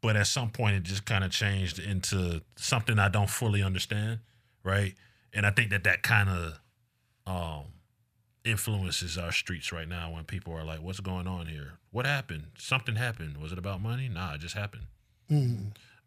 [0.00, 4.20] but at some point it just kind of changed into something I don't fully understand,
[4.62, 4.94] right?
[5.32, 6.60] And I think that that kind of
[7.26, 7.64] um,
[8.44, 11.74] influences our streets right now when people are like, "What's going on here?
[11.90, 12.44] What happened?
[12.58, 13.38] Something happened.
[13.38, 14.08] Was it about money?
[14.08, 14.84] Nah, it just happened."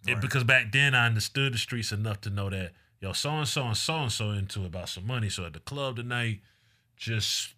[0.07, 2.71] It- because back then I understood the streets enough to know that
[3.01, 5.29] yo, so and so and so and so into about some money.
[5.29, 6.39] So at the club tonight,
[6.95, 7.53] just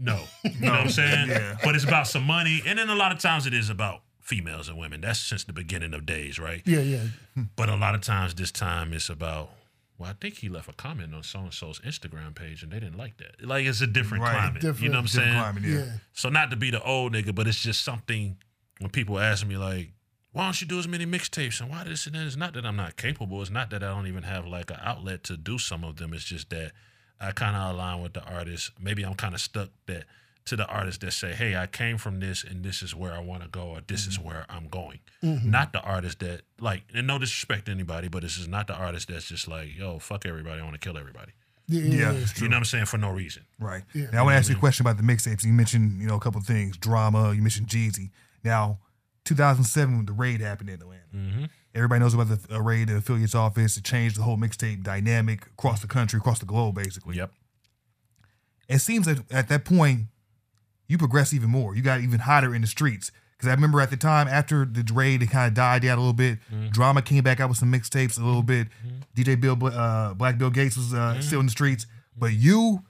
[0.00, 1.28] no, you know what I'm saying?
[1.28, 1.56] Yeah.
[1.62, 4.68] But it's about some money, and then a lot of times it is about females
[4.68, 5.00] and women.
[5.00, 6.62] That's since the beginning of days, right?
[6.64, 7.04] Yeah, yeah.
[7.56, 9.50] But a lot of times this time it's about.
[9.98, 12.80] Well, I think he left a comment on so and so's Instagram page, and they
[12.80, 13.46] didn't like that.
[13.46, 14.32] Like it's a different Right.
[14.32, 14.80] climate.
[14.80, 15.32] you know what I'm saying?
[15.34, 15.78] climate, yeah.
[15.80, 15.92] Yeah.
[16.14, 18.38] So not to be the old nigga, but it's just something
[18.78, 19.90] when people ask me like,
[20.32, 22.24] why don't you do as many mixtapes and why this and that?
[22.24, 23.42] It's not that I'm not capable.
[23.42, 26.14] It's not that I don't even have like an outlet to do some of them.
[26.14, 26.72] It's just that
[27.20, 28.70] I kind of align with the artist.
[28.80, 30.04] Maybe I'm kind of stuck that
[30.46, 33.20] to the artists that say, hey, I came from this and this is where I
[33.20, 34.26] want to go or this is mm-hmm.
[34.26, 35.00] where I'm going.
[35.22, 35.50] Mm-hmm.
[35.50, 38.74] Not the artist that like, and no disrespect to anybody, but this is not the
[38.74, 40.60] artist that's just like, yo, fuck everybody.
[40.60, 41.32] I want to kill everybody.
[41.68, 42.12] Yeah, Yeah.
[42.12, 42.26] yeah.
[42.36, 42.86] You know what I'm saying?
[42.86, 43.44] For no reason.
[43.60, 43.84] Right.
[43.94, 45.44] Now I want to ask you a question about the mixtapes.
[45.44, 47.32] You mentioned, you know, a couple of things, drama.
[47.32, 48.10] You mentioned Jeezy.
[48.42, 48.78] Now,
[49.30, 51.02] 2007, when the raid happened in Atlanta.
[51.14, 51.44] Mm-hmm.
[51.74, 53.76] Everybody knows about the uh, raid, the Aphilliates office.
[53.76, 57.16] It changed the whole mixtape dynamic across the country, across the globe, basically.
[57.16, 57.30] Yep.
[58.68, 60.02] It seems that at that point,
[60.88, 61.74] you progress even more.
[61.74, 63.12] You got even hotter in the streets.
[63.36, 66.00] Because I remember at the time, after the raid, it kind of died down a
[66.00, 66.38] little bit.
[66.72, 68.68] Drama came back out with some mixtapes a little bit.
[69.16, 71.86] DJ Bill, uh, Black Bill Gates was uh, still in the streets.
[72.16, 72.82] But you,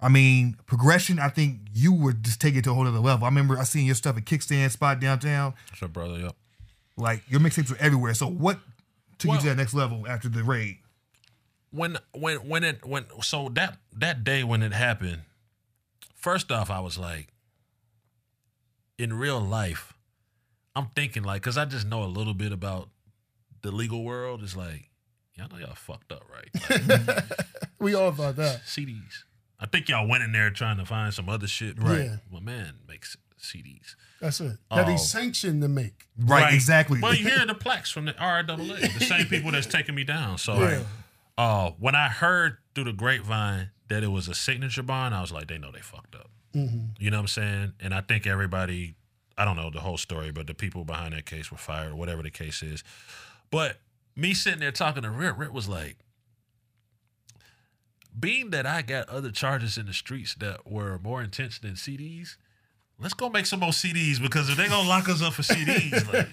[0.00, 3.24] I mean, progression, I think you were just taking it to a whole other level.
[3.24, 5.54] I remember I seen your stuff at Kickstand Spot downtown.
[5.76, 6.36] So, brother, yep.
[6.96, 8.14] Like, your mixtapes were everywhere.
[8.14, 8.58] So what
[9.18, 10.78] took you to that next level after the raid?
[11.70, 15.20] when when when it when so that that day when it happened
[16.14, 17.28] first off i was like
[18.98, 19.92] in real life
[20.74, 22.88] i'm thinking like because i just know a little bit about
[23.62, 24.88] the legal world it's like
[25.34, 27.24] y'all know y'all fucked up right like,
[27.78, 28.62] We all thought that.
[28.64, 29.24] cds
[29.60, 32.04] i think y'all went in there trying to find some other shit Right.
[32.04, 32.16] Yeah.
[32.32, 34.58] my man makes cds That's it.
[34.70, 34.90] That Oh.
[34.90, 36.06] he sanctioned to make.
[36.18, 36.98] Right, exactly.
[37.00, 40.38] Well, you hear the plaques from the RIAA, the same people that's taking me down.
[40.38, 40.84] So, Right.
[41.38, 45.30] uh, when I heard through the grapevine that it was a signature bond, I was
[45.30, 46.30] like, they know they fucked up.
[46.52, 47.72] You know what I'm saying?
[47.78, 48.96] And I think everybody,
[49.36, 51.96] I don't know the whole story, but the people behind that case were fired, or
[51.96, 52.82] whatever the case is.
[53.52, 53.78] But
[54.16, 55.98] me sitting there talking to Rip, Rip was like,
[58.18, 62.36] being that I got other charges in the streets that were more intense than CDs,
[62.98, 65.92] let's go make some more CDs because if they're gonna lock us up for CDs,
[66.12, 66.30] like,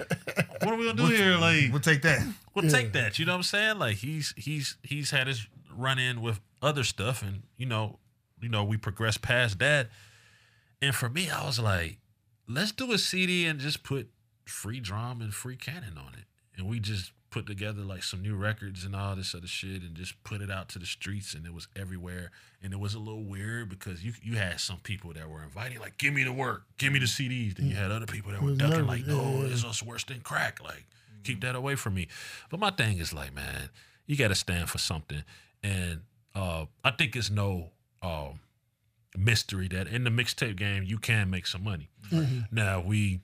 [0.64, 1.38] what are we gonna do here?
[1.38, 2.26] Like, We'll take that.
[2.54, 3.20] we'll take that.
[3.20, 3.80] You know what I'm saying?
[3.80, 8.00] Like he's he's he's had his run in with other stuff, and you know,
[8.42, 9.90] you know, we progressed past that.
[10.82, 12.00] And for me, I was like,
[12.48, 14.10] let's do a CD and just put
[14.46, 16.26] free Drama and free cannon on it,
[16.58, 19.94] and we just put together like some new records and all this other shit and
[19.94, 22.32] just put it out to the streets and it was everywhere.
[22.64, 25.80] And it was a little weird because you you had some people that were inviting
[25.82, 28.42] like give me the work give me the CDs then you had other people that
[28.42, 30.64] were was ducking nervous, like no yeah, it's just worse than crack.
[30.64, 30.86] Like
[31.26, 32.08] keep that away from me.
[32.50, 33.70] But my thing is like man
[34.06, 35.24] you got to stand for something.
[35.62, 37.72] And uh I think it's no
[38.02, 38.40] um
[39.18, 41.90] mystery that in the mixtape game you can make some money.
[42.50, 43.20] Now we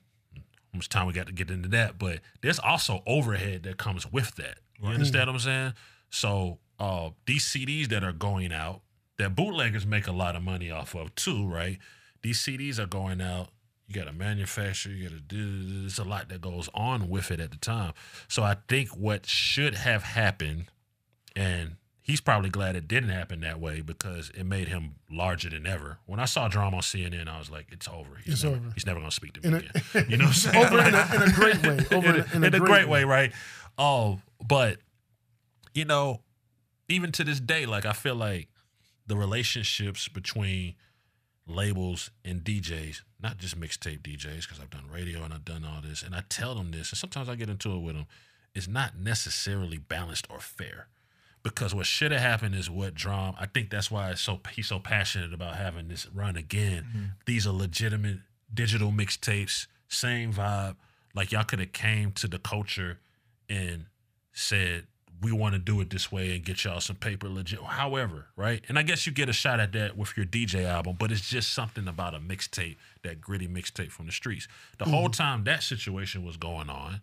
[0.72, 4.10] how much time we got to get into that, but there's also overhead that comes
[4.10, 4.58] with that.
[4.80, 5.72] You understand what I'm saying?
[6.10, 8.80] So uh, these CDs that are going out,
[9.18, 11.78] that bootleggers make a lot of money off of too, right?
[12.22, 13.48] These CDs are going out.
[13.86, 14.88] You got to manufacture.
[14.90, 15.80] You got to do.
[15.80, 17.92] There's a lot that goes on with it at the time.
[18.28, 20.66] So I think what should have happened,
[21.36, 25.66] and he's probably glad it didn't happen that way because it made him larger than
[25.66, 25.98] ever.
[26.06, 28.16] When I saw drama on CNN, I was like, "It's over.
[28.24, 28.70] He's It's never, over.
[28.74, 30.66] He's never going to speak to me In a- again." You know what I'm saying?
[30.66, 31.86] Over in a, in a great way.
[31.96, 33.32] Over in, in a, great, way, right?
[33.78, 34.78] Oh, but
[35.74, 36.20] you know,
[36.88, 38.48] even to this day, like I feel like
[39.06, 40.74] the relationships between
[41.46, 45.80] labels and DJs, not just mixtape DJs, because I've done radio and I've done all
[45.80, 48.06] this, and I tell them this, and sometimes I get into it with them,
[48.54, 50.88] is not necessarily balanced or fair.
[51.42, 53.36] Because what should have happened is what Drama.
[53.40, 56.86] I think that's why it's so he's so passionate about having this run again.
[56.88, 57.04] Mm-hmm.
[57.26, 58.18] These are legitimate
[58.52, 60.76] digital mixtapes, same vibe.
[61.14, 62.98] Like y'all could have came to the culture
[63.48, 63.86] and
[64.32, 64.86] said
[65.22, 67.60] we want to do it this way and get y'all some paper legit.
[67.62, 68.62] However, right?
[68.68, 71.28] And I guess you get a shot at that with your DJ album, but it's
[71.28, 74.48] just something about a mixtape, that gritty mixtape from the streets.
[74.78, 74.94] The mm-hmm.
[74.94, 77.02] whole time that situation was going on,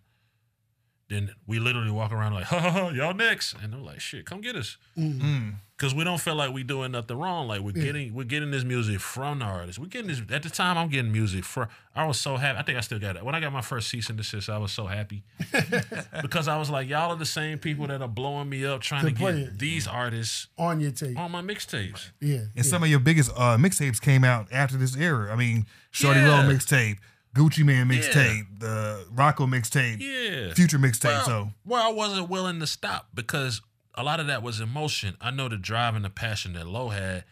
[1.10, 4.26] then we literally walk around like, ha ha ha, y'all next, and they're like, shit,
[4.26, 7.48] come get us, because we don't feel like we doing nothing wrong.
[7.48, 9.80] Like we're getting we're getting this music from the artists.
[9.80, 10.78] We're getting this at the time.
[10.78, 11.68] I'm getting music from.
[11.96, 12.60] I was so happy.
[12.60, 13.24] I think I still got it.
[13.26, 15.24] When I got my first cease and desist, I was so happy
[16.22, 19.06] because I was like, y'all are the same people that are blowing me up trying
[19.06, 19.60] To to, get it.
[19.60, 21.18] these artists on your tape.
[21.18, 22.10] on my mixtapes.
[22.22, 22.36] Yeah.
[22.38, 22.62] And yeah.
[22.64, 25.32] some of your biggest uh, mixtapes came out after this era.
[25.32, 26.42] I mean, Shawty Yeah.
[26.44, 26.98] Lo mixtape,
[27.36, 30.54] Gucci Mane mixtape, the Rocko mixtape, Yeah.
[30.54, 31.06] Future mixtape.
[31.06, 33.62] Well, so well, I wasn't willing to stop because
[33.96, 35.16] a lot of that was emotion.
[35.22, 37.26] I know the drive and the passion that Lo had,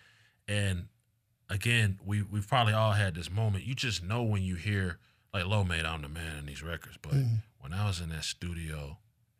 [0.47, 0.87] and
[1.49, 3.63] again, we we've probably all had this moment.
[3.65, 4.99] You just know when you hear
[5.33, 7.35] like Lo made I'm the man in these records, but Mm-hmm.
[7.59, 8.97] when I was in that studio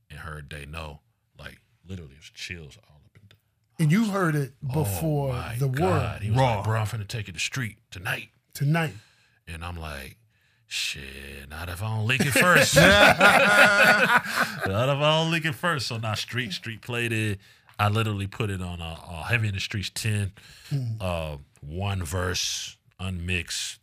[0.10, 1.02] and heard they know,
[1.38, 3.36] like literally, it was chills all up in the
[3.84, 5.82] and you heard it Oh before my the God.
[6.12, 6.56] world He was Raw.
[6.56, 8.94] like, "Bro, I'm finna take it to the street tonight," tonight.
[9.48, 10.18] and I'm like.
[10.70, 12.76] Shit, not if I don't leak it first.
[12.76, 14.22] not
[14.66, 15.88] if I don't leak it first.
[15.88, 17.40] So now Street Street played it.
[17.80, 20.32] I literally put it on uh, uh, Heavy in the Streets 10,
[21.00, 23.80] uh, one verse, unmixed.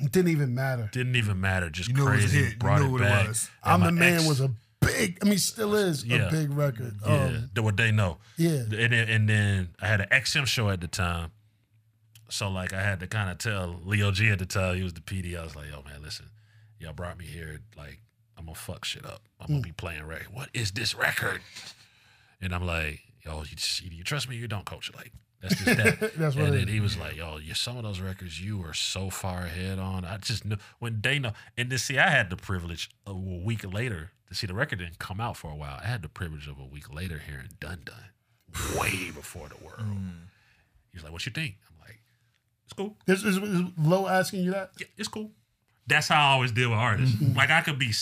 [0.00, 0.88] It didn't even matter.
[0.92, 1.68] Didn't even matter.
[1.70, 2.38] Just You it a crazy.
[2.38, 3.50] You Brought knew it what it was.
[3.64, 4.50] And I'm the man ex- was a
[4.80, 5.18] big.
[5.22, 6.28] I mean, still is Yeah.
[6.28, 6.94] a big record.
[7.06, 7.12] Yeah,
[7.56, 8.16] Um, what they know.
[8.36, 8.50] yeah.
[8.50, 11.30] And then, and then I had an XM show at the time.
[12.28, 14.94] So like I had to kind of tell Leo G at the time, he was
[14.94, 15.38] the PD.
[15.38, 16.26] I was like, yo man, listen,
[16.78, 17.60] y'all brought me here.
[17.76, 18.00] Like,
[18.36, 19.22] I'm gonna fuck shit up.
[19.40, 19.50] I'm Mm.
[19.50, 20.28] gonna be playing record.
[20.32, 21.40] What is this record?
[22.40, 24.36] And I'm like, yo, you, just, you trust me?
[24.36, 24.90] You don't coach.
[24.94, 26.00] Like, that's just that.
[26.16, 28.74] That's what and then he was like, yo, you some of those records you were
[28.74, 30.04] so far ahead on.
[30.04, 31.32] I just knew when they know.
[31.56, 34.98] And then see, I had the privilege a week later to see the record didn't
[34.98, 35.78] come out for a while.
[35.82, 39.80] I had the privilege of a week later hearing Dunn Dunn, way before the world.
[40.90, 41.56] He was like, what you think?
[42.68, 42.96] It's cool.
[43.06, 44.72] This is, is Lo asking you that.
[44.78, 45.30] Yeah, it's cool.
[45.86, 47.16] That's how I always deal with artists.
[47.16, 47.34] Mm-hmm.
[47.34, 47.92] like I could be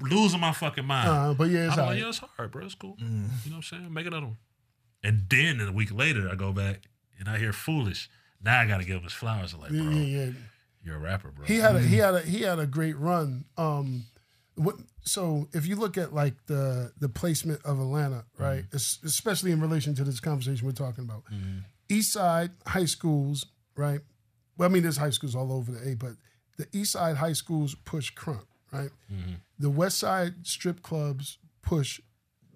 [0.00, 1.08] losing my fucking mind.
[1.08, 2.64] Uh, but yeah, it's I'm like, yo, it's hard, bro.
[2.64, 2.96] It's cool.
[2.96, 3.02] Mm.
[3.02, 3.92] You know what I'm saying?
[3.92, 4.38] Make another one.
[5.04, 6.88] And then a week later, I go back
[7.18, 8.08] and I hear "Foolish."
[8.42, 9.52] Now I got to give him his flowers.
[9.52, 10.30] I'm like, bro, Yeah, yeah, yeah.
[10.82, 11.44] you're a rapper, bro.
[11.44, 12.14] He had a he mm-hmm.
[12.14, 13.44] had a he had a great run.
[13.58, 14.04] Um,
[14.54, 18.42] what so if you look at like the the placement of Atlanta, mm-hmm.
[18.42, 21.24] right, es- especially in relation to this conversation we're talking about,
[21.90, 23.46] East Side high schools,
[23.76, 24.00] right?
[24.56, 26.12] Well, I mean, there's high schools all over the A, but
[26.56, 28.90] the East Side high schools push crunk, right?
[29.12, 29.34] Mm-hmm.
[29.58, 32.00] The West Side strip clubs push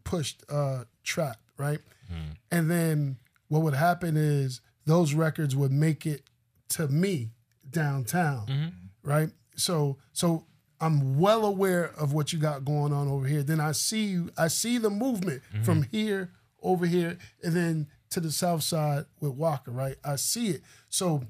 [0.04, 1.80] pushed uh, trap, right?
[2.12, 2.32] Mm-hmm.
[2.50, 3.18] And then
[3.48, 6.22] what would happen is those records would make it
[6.70, 7.30] to me
[7.68, 9.08] downtown, mm-hmm.
[9.08, 9.30] right?
[9.56, 10.46] So so
[10.80, 13.42] I'm well aware of what you got going on over here.
[13.42, 16.30] Then I see you, I see the movement from here
[16.62, 19.96] over here and then to the south side with Walker, right?
[20.04, 20.62] I see it.
[20.88, 21.24] So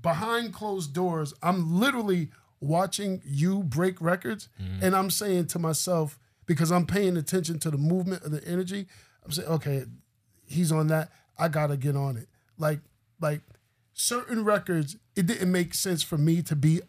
[0.00, 4.84] behind closed doors, I'm literally watching you break records mm-hmm.
[4.84, 8.86] and I'm saying to myself, because I'm paying attention to the movement of the energy,
[9.24, 9.84] I'm saying, okay,
[10.46, 11.10] he's on that.
[11.38, 12.28] I gotta get on it.
[12.58, 12.80] Like,
[13.20, 13.40] like
[13.92, 16.80] certain records, it didn't make sense for me to be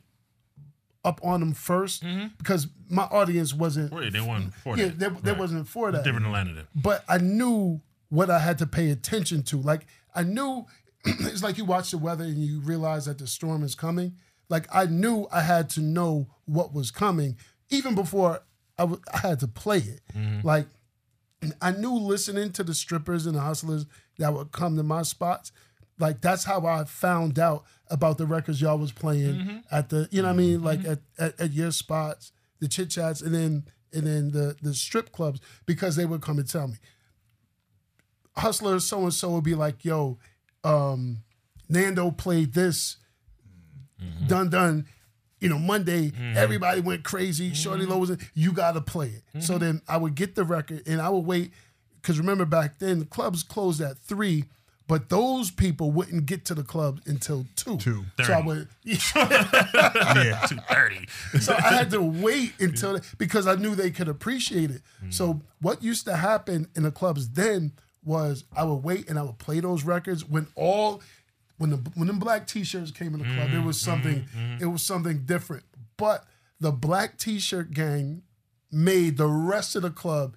[1.04, 2.28] up on them 1st mm-hmm.
[2.38, 3.94] because my audience wasn't.
[3.94, 5.00] Wait, they wasn't for yeah, that.
[5.00, 5.40] they, they Right.
[5.40, 6.04] wasn't for that.
[6.04, 6.68] different Atlanta then.
[6.76, 9.58] But I knew what I had to pay attention to.
[9.58, 10.66] Like I knew
[11.06, 14.16] it's like you watch the weather and you realize that the storm is coming.
[14.50, 17.38] Like I knew I had to know what was coming
[17.70, 18.42] even before
[18.78, 20.02] I, w- I had to play it.
[20.16, 20.46] Mm-hmm.
[20.46, 20.68] Like
[21.62, 23.86] I knew listening to the strippers and the hustlers
[24.18, 25.52] that would come to my spots.
[26.00, 29.58] Like that's how I found out about the records y'all was playing mm-hmm.
[29.72, 30.92] at the, you know what I mean, like mm-hmm.
[30.92, 31.00] at,
[31.34, 35.40] at, at your spots, the chit chats, and then and then the the strip clubs
[35.66, 36.76] because they would come and tell me.
[38.38, 40.18] Hustler so and so would be like, "Yo,
[40.64, 41.24] um,
[41.70, 42.98] Nando played this,
[44.02, 44.28] mm-hmm.
[44.28, 44.86] done done."
[45.40, 46.38] You know, Monday mm-hmm.
[46.38, 47.52] everybody went crazy.
[47.52, 47.92] Shawty mm-hmm.
[47.92, 48.20] Lo was in.
[48.34, 49.44] You got to play it.
[49.44, 51.52] So then I would get the record and I would wait
[52.06, 54.46] because remember back then the clubs closed at three,
[54.88, 57.78] but those people wouldn't get to the club until two.
[57.78, 58.06] Two.
[58.24, 58.68] So I would.
[58.86, 60.46] Yeah.
[60.48, 61.08] Two thirty.
[61.40, 64.82] so I had to wait until because I knew they could appreciate it.
[65.04, 65.14] Mm.
[65.14, 67.74] So what used to happen in the clubs then
[68.06, 71.02] was I would wait and I would play those records when all
[71.58, 73.66] when the when the black t-shirts came in the club, it mm-hmm.
[73.66, 74.40] was something mm-hmm.
[74.40, 74.64] Mm-hmm.
[74.64, 75.64] it was something different.
[75.98, 76.26] But
[76.60, 78.24] the black t-shirt gang
[78.72, 80.36] made the rest of the club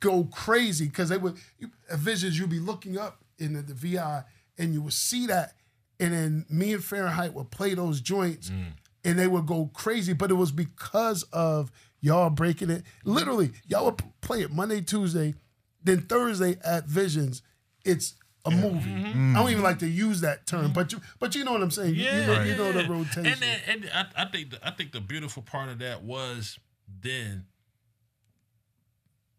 [0.00, 4.24] go crazy because they would you, visions you'd be looking up in the, the VI
[4.58, 5.54] and you would see that,
[5.98, 8.72] and then me and Fahrenheit would play those joints, mm.
[9.04, 10.12] and they would go crazy.
[10.12, 12.84] But it was because of y'all breaking it.
[13.04, 15.34] Literally, y'all would play it Monday, Tuesday,
[15.82, 17.42] then Thursday at Visions.
[17.84, 18.14] It's
[18.44, 18.90] a movie.
[18.90, 19.34] Mm-hmm.
[19.34, 19.36] Mm.
[19.36, 20.72] I don't even like to use that term, mm-hmm.
[20.72, 21.94] but you but you know what I'm saying.
[21.94, 23.26] You- Yeah, you, know, you know the rotation.
[23.26, 26.58] And then, and I, I think the, I think the beautiful part of that was
[27.02, 27.46] then.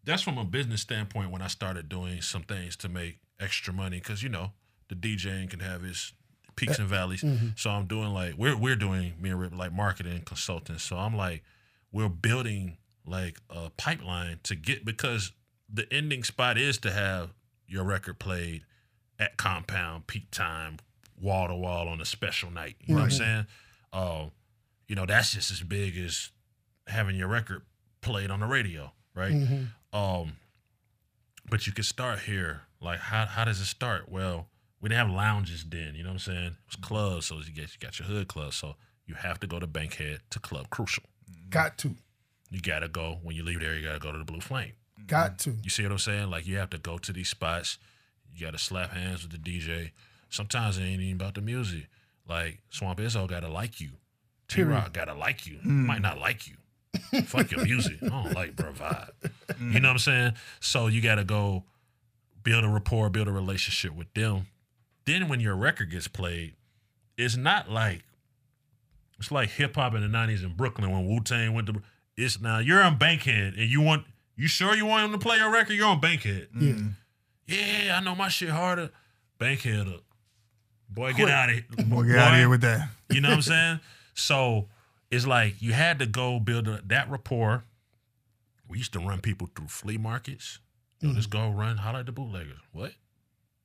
[0.04, 3.98] That's from a business standpoint when I started doing some things to make extra money
[3.98, 4.50] because you know
[4.88, 6.12] the DJing can have its
[6.56, 7.22] peaks and valleys.
[7.22, 7.48] Mm-hmm.
[7.56, 10.82] So I'm doing like we're we're doing me and Rip like marketing consultants.
[10.82, 11.42] So I'm like
[11.92, 15.32] we're building like a pipeline to get because
[15.72, 17.30] the ending spot is to have
[17.66, 18.62] your record played
[19.18, 20.78] at compound peak time
[21.20, 22.76] wall to wall on a special night.
[22.84, 23.46] You know what i'm saying?
[23.92, 24.26] Uh,
[24.88, 26.30] you know that's just as big as
[26.86, 27.62] having your record
[28.00, 29.32] played on the radio right?
[29.92, 30.34] Um
[31.50, 32.62] but you could start here.
[32.80, 34.08] Like how, how does it start?
[34.10, 34.48] Well
[34.80, 36.44] we didn't have lounges then you know what i'm saying?
[36.46, 38.74] It was clubs so you get you got your hood club so
[39.06, 41.04] you have to go to bankhead to club crucial.
[41.50, 41.94] Got to,
[42.50, 44.72] you gotta go when you leave there you gotta go to the blue flame
[45.06, 45.50] got mm-hmm.
[45.52, 45.64] to.
[45.64, 46.30] you see what I'm saying?
[46.30, 47.78] Like you have to go to these spots.
[48.34, 49.90] You got to slap hands with the DJ.
[50.30, 51.88] Sometimes it ain't even about the music.
[52.28, 53.90] Like Swamp Izzo got to like you.
[54.48, 55.58] T Rock got to like you.
[55.58, 55.86] Mm.
[55.86, 56.54] Might not like you.
[57.22, 57.98] Fuck your music.
[58.02, 59.10] I don't like bro vibe.
[59.22, 59.82] You mm.
[59.82, 60.32] know what I'm saying?
[60.60, 61.64] So you got to go
[62.42, 64.46] build a rapport, build a relationship with them.
[65.04, 66.54] Then when your record gets played,
[67.16, 68.02] it's not like
[69.18, 71.82] it's like hip hop in the '90s in Brooklyn when Wu Tang went to.
[72.16, 74.04] It's now you're on Bankhead and you want
[74.36, 75.74] you sure you want him to play your record?
[75.74, 76.48] You're on Bankhead.
[76.58, 76.74] Yeah.
[77.46, 78.90] Yeah, I know my shit harder.
[79.38, 80.02] Bankhead up.
[80.88, 81.64] Boy, get out of here.
[81.86, 82.88] Boy, get out of here with that.
[83.10, 83.80] You know what I'm saying?
[84.14, 84.68] So
[85.10, 87.64] it's like you had to go build a, that rapport.
[88.68, 90.58] We used to run people through flea markets.
[91.00, 92.60] You know, just go run, holler at the bootleggers.
[92.72, 92.92] What?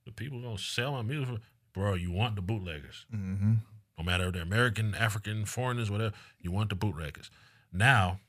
[0.06, 1.36] The people gonna sell my music?
[1.72, 3.06] Bro, you want the bootleggers.
[3.14, 3.54] Mm-hmm.
[3.98, 7.30] No matter if they're American, African, foreigners, whatever, you want the bootleggers.
[7.72, 8.20] Now,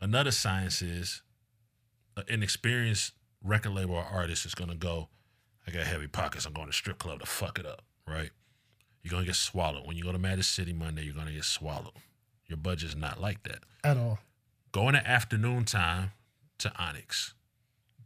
[0.00, 1.22] another science is
[2.28, 5.08] an experienced record label or artist is gonna go,
[5.66, 8.30] I got heavy pockets, I'm going to strip club to fuck it up, right?
[9.02, 9.86] You're gonna get swallowed.
[9.86, 11.92] When you go to Magic City Monday, you're gonna get swallowed.
[12.46, 13.60] Your budget's not like that.
[13.82, 14.18] At all.
[14.72, 16.12] Go in the afternoon time
[16.58, 17.34] to Onyx.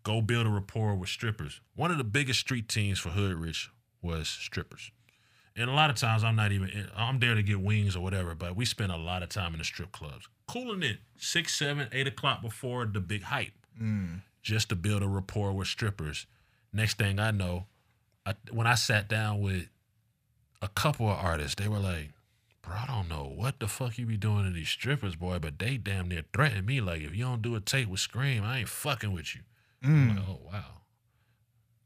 [0.03, 1.61] Go build a rapport with strippers.
[1.75, 3.71] One of the biggest street teams for Hood Rich
[4.03, 4.91] was strippers.
[5.57, 8.35] And a lot of times I'm not even I'm there to get wings or whatever,
[8.35, 10.29] but we spend a lot of time in the strip clubs.
[10.47, 13.53] Cooling it six, seven, eight o'clock before the big hype.
[14.43, 16.27] Just to build a rapport with strippers.
[16.73, 17.67] Next thing I know,
[18.25, 19.69] I, when I sat down with
[20.63, 22.11] a couple of artists, they were like,
[22.67, 25.59] Bro, I don't know what the fuck you be doing to these strippers, boy, but
[25.59, 26.81] they damn near threatened me.
[26.81, 29.43] Like, if you don't do a tape with Scream, I ain't fucking with you.
[29.85, 30.17] I'm mm.
[30.17, 30.65] like, oh, wow.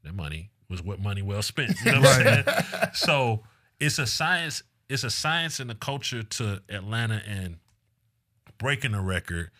[0.03, 1.75] That money was what money well spent.
[1.85, 2.45] You know what I'm saying?
[2.93, 3.41] So
[3.79, 7.57] it's a science, it's a science and a culture to Atlanta and
[8.57, 9.51] breaking a record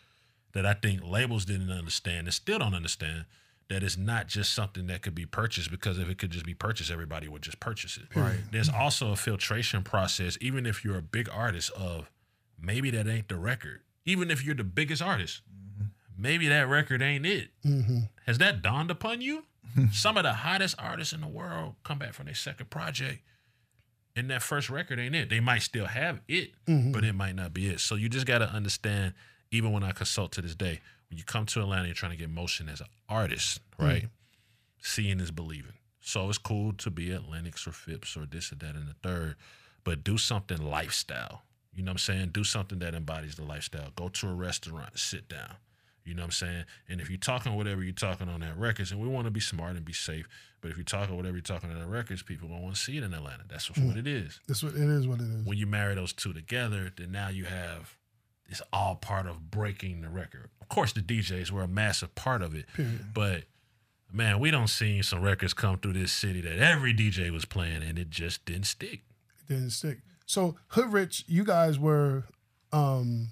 [0.54, 3.26] that I think labels didn't understand and still don't understand
[3.70, 6.54] that it's not just something that could be purchased because if it could just be
[6.54, 8.14] purchased, everybody would just purchase it.
[8.18, 8.34] Right.
[8.34, 8.52] Mm-hmm.
[8.52, 12.10] There's also a filtration process, even if you're a big artist, of
[12.62, 13.82] maybe that ain't the record.
[14.06, 15.86] Even if you're the biggest artist, mm-hmm.
[16.18, 17.52] maybe that record ain't it.
[17.66, 18.00] Mm-hmm.
[18.26, 19.46] Has that dawned upon you?
[19.94, 23.20] Some of the hottest artists in the world come back from their second project.
[24.18, 25.30] and that first record ain't it.
[25.30, 26.92] They might still have it, Mm-hmm.
[26.92, 27.80] but it might not be it.
[27.80, 29.14] So you just got to understand.
[29.52, 30.80] Even when I consult to this day,
[31.10, 34.08] when you come to Atlanta, you're trying to get motion as an artist, right?
[34.82, 35.74] Seeing is believing.
[36.00, 38.96] So it's cool to be at Lenox or Phipps or this or that and the
[39.08, 39.36] third,
[39.84, 41.44] but do something lifestyle.
[41.74, 42.30] You know what I'm saying?
[42.34, 43.90] Do something that embodies the lifestyle.
[43.96, 45.56] Go to a restaurant, sit down.
[46.04, 46.64] You know what I'm saying?
[46.90, 49.40] And if you're talking whatever you're talking on that records, and we want to be
[49.40, 50.28] smart and be safe,
[50.60, 52.98] but if you're talking whatever you're talking on that records, people gonna want to see
[52.98, 53.44] it in Atlanta.
[53.48, 54.40] That's what, what it is.
[54.48, 55.08] That's what it is.
[55.08, 55.46] What it is.
[55.46, 57.96] When you marry those two together, then now you have
[58.52, 60.50] it's all part of breaking the record.
[60.62, 63.14] Of course, the DJs were a massive part of it, Period.
[63.14, 63.44] but
[64.12, 67.82] man, we don't see some records come through this city that every DJ was playing,
[67.82, 69.02] and it just didn't stick.
[69.40, 70.00] It didn't stick.
[70.26, 72.26] So Hood Rich, you guys were.
[72.72, 73.30] um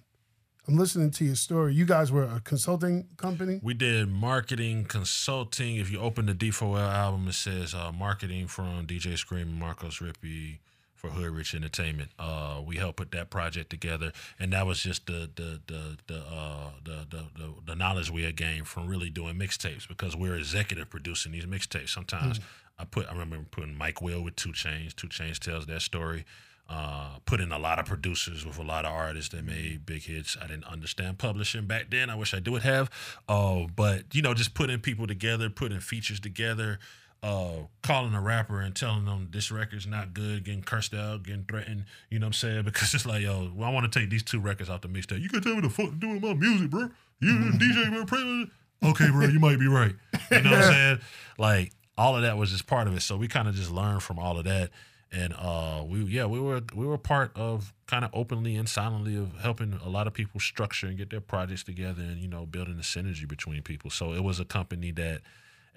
[0.68, 1.74] I'm listening to your story.
[1.74, 3.60] You guys were a consulting company.
[3.64, 5.78] We did marketing consulting.
[5.78, 10.60] If you open the D4L album, it says uh, marketing from DJ Scream Marcos Rippey
[11.00, 12.12] for Hood Rich Entertainment.
[12.20, 16.20] Uh, we helped put that project together, and that was just the the the the,
[16.20, 20.36] uh, the, the, the the knowledge we had gained from really doing mixtapes because we're
[20.36, 21.90] executive producing these mixtapes.
[21.90, 22.42] Sometimes
[22.78, 24.94] I put I remember putting Mike Will with 2 Chainz.
[24.96, 26.26] 2 Chainz tells that story.
[26.70, 30.04] Uh, put in a lot of producers with a lot of artists that made big
[30.04, 30.38] hits.
[30.40, 32.12] I didn't understand publishing back then.
[32.12, 32.92] I wish I do would have.
[33.28, 36.78] Uh, but you know, just putting people together, putting features together,
[37.22, 37.54] uh,
[37.84, 41.86] calling a rapper and telling them this record's not good, getting cursed out, getting threatened.
[42.10, 42.64] You know what I'm saying?
[42.66, 45.22] Because it's like, yo, well, I want to take these two records off the mixtape.
[45.22, 46.90] You can tell me the fuck to do with my music, bro.
[47.20, 48.06] You DJ, bro.
[48.06, 48.48] Play-
[48.82, 49.94] Okay, bro, you might be right.
[50.32, 51.00] You know what I'm saying?
[51.38, 53.02] Like all of that was just part of it.
[53.02, 54.70] So we kind of just learned from all of that
[55.12, 59.16] and uh we yeah we were we were part of kind of openly and silently
[59.18, 62.46] of helping a lot of people structure and get their projects together and you know
[62.46, 65.22] building the synergy between people so it was a company that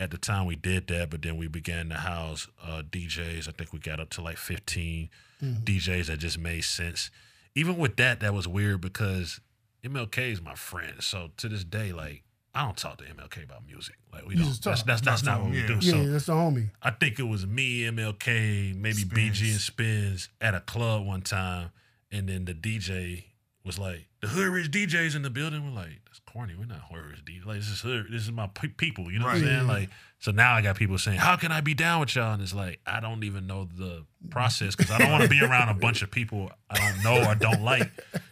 [0.03, 3.53] at the time we did that but then we began to house uh djs i
[3.53, 5.09] think we got up to like 15
[5.43, 7.11] djs that just made sense
[7.55, 9.41] even with that that was weird because
[9.85, 12.23] mlk is my friend so to this day like
[12.55, 13.95] I don't talk to MLK about music.
[14.13, 14.61] Like we You don't.
[14.63, 15.87] That's that's, that's Talk not to what we him, do.
[15.87, 15.91] yeah.
[15.93, 16.69] So Yeah, that's the homie.
[16.83, 21.71] I think it was me, MLK, maybe BG and Spins at a club one time,
[22.11, 23.25] and then the DJ
[23.65, 26.55] was like, "The Hood Rich DJs in the building." We're like, "That's corny.
[26.59, 27.47] We're not Hood Rich DJs.
[27.47, 28.07] Like this is Hood.
[28.11, 29.67] This is my pe- people." You know what I'm saying?
[29.67, 29.89] Like,
[30.19, 32.55] so now I got people saying, "How can I be down with y'all?" And it's
[32.55, 35.75] like, I don't even know the process because I don't want to be around a
[35.75, 37.91] bunch of people I don't know or don't like.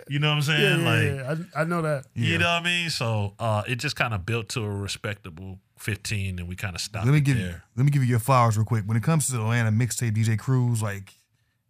[0.08, 0.80] You know what I'm saying?
[0.84, 1.44] yeah, like, yeah.
[1.56, 2.06] I, I know that.
[2.14, 2.90] you know what I mean?
[2.90, 6.80] So uh, it just kind of built to a respectable 15, and we kind of
[6.80, 7.62] stopped Let me give there.
[7.76, 8.84] let me give you your flowers real quick.
[8.86, 11.14] When it comes to Atlanta mixtape DJ crews, like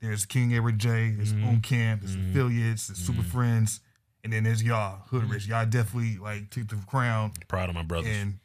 [0.01, 1.45] there's King Edward J, there's Mm-hmm.
[1.45, 3.81] Boom Camp, there's Aphilliates, there's Super Friends,
[4.25, 5.33] and then there's y'all, Hood Mm-hmm.
[5.33, 5.47] Rich.
[5.47, 8.15] Y'all definitely like took the crown Proud of my brothers.
[8.17, 8.39] and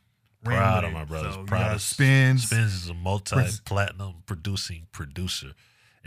[0.44, 1.34] Proud of my brothers.
[1.34, 2.44] So Proud of Spins.
[2.46, 5.54] Spins is a multi-platinum producing producer.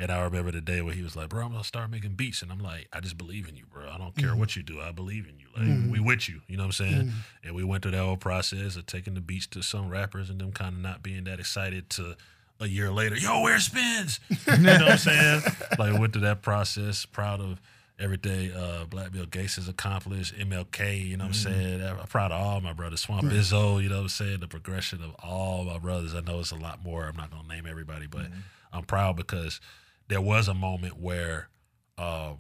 [0.01, 2.41] And I remember the day where he was like, "Bro, I'm gonna start making beats,"
[2.41, 3.91] and I'm like, "I just believe in you, bro.
[3.91, 4.39] I don't care Mm-hmm.
[4.39, 4.81] what you do.
[4.81, 5.47] I believe in you.
[5.57, 6.41] Like we with you.
[6.47, 9.21] You know what I'm saying?" And we went through that whole process of taking the
[9.21, 12.17] beats to some rappers and them kind of not being that excited to
[12.61, 14.21] a year later, yo, where's Spins?
[14.31, 15.43] you know what I'm saying?
[15.79, 17.07] Like went through that process.
[17.07, 17.61] Proud of
[17.99, 20.35] everything uh, Black Bill Gates has accomplished.
[20.37, 21.83] MLK, you know what I'm saying?
[21.83, 23.01] I'm proud of all my brothers.
[23.01, 24.41] Swamp Izzo, you know what I'm saying?
[24.41, 26.15] The progression of all my brothers.
[26.15, 27.07] I know it's a lot more.
[27.07, 28.27] I'm not gonna name everybody, but
[28.73, 29.61] I'm proud because
[30.09, 31.49] there was a moment where,
[31.97, 32.39] um,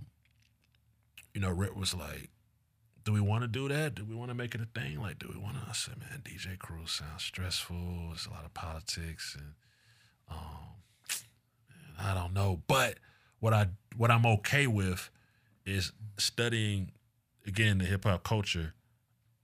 [1.34, 2.30] you know, Rick was like,
[3.04, 3.94] "Do we want to do that?
[3.94, 5.00] Do we want to make it a thing?
[5.00, 8.10] Like, do we want to?" I said, "Man, DJ crews sounds stressful.
[8.12, 9.54] It's a lot of politics, and
[10.30, 11.18] um,
[11.98, 12.98] I don't know." But
[13.40, 15.10] what I what I'm okay with
[15.66, 16.92] is studying
[17.46, 18.74] again the hip hop culture.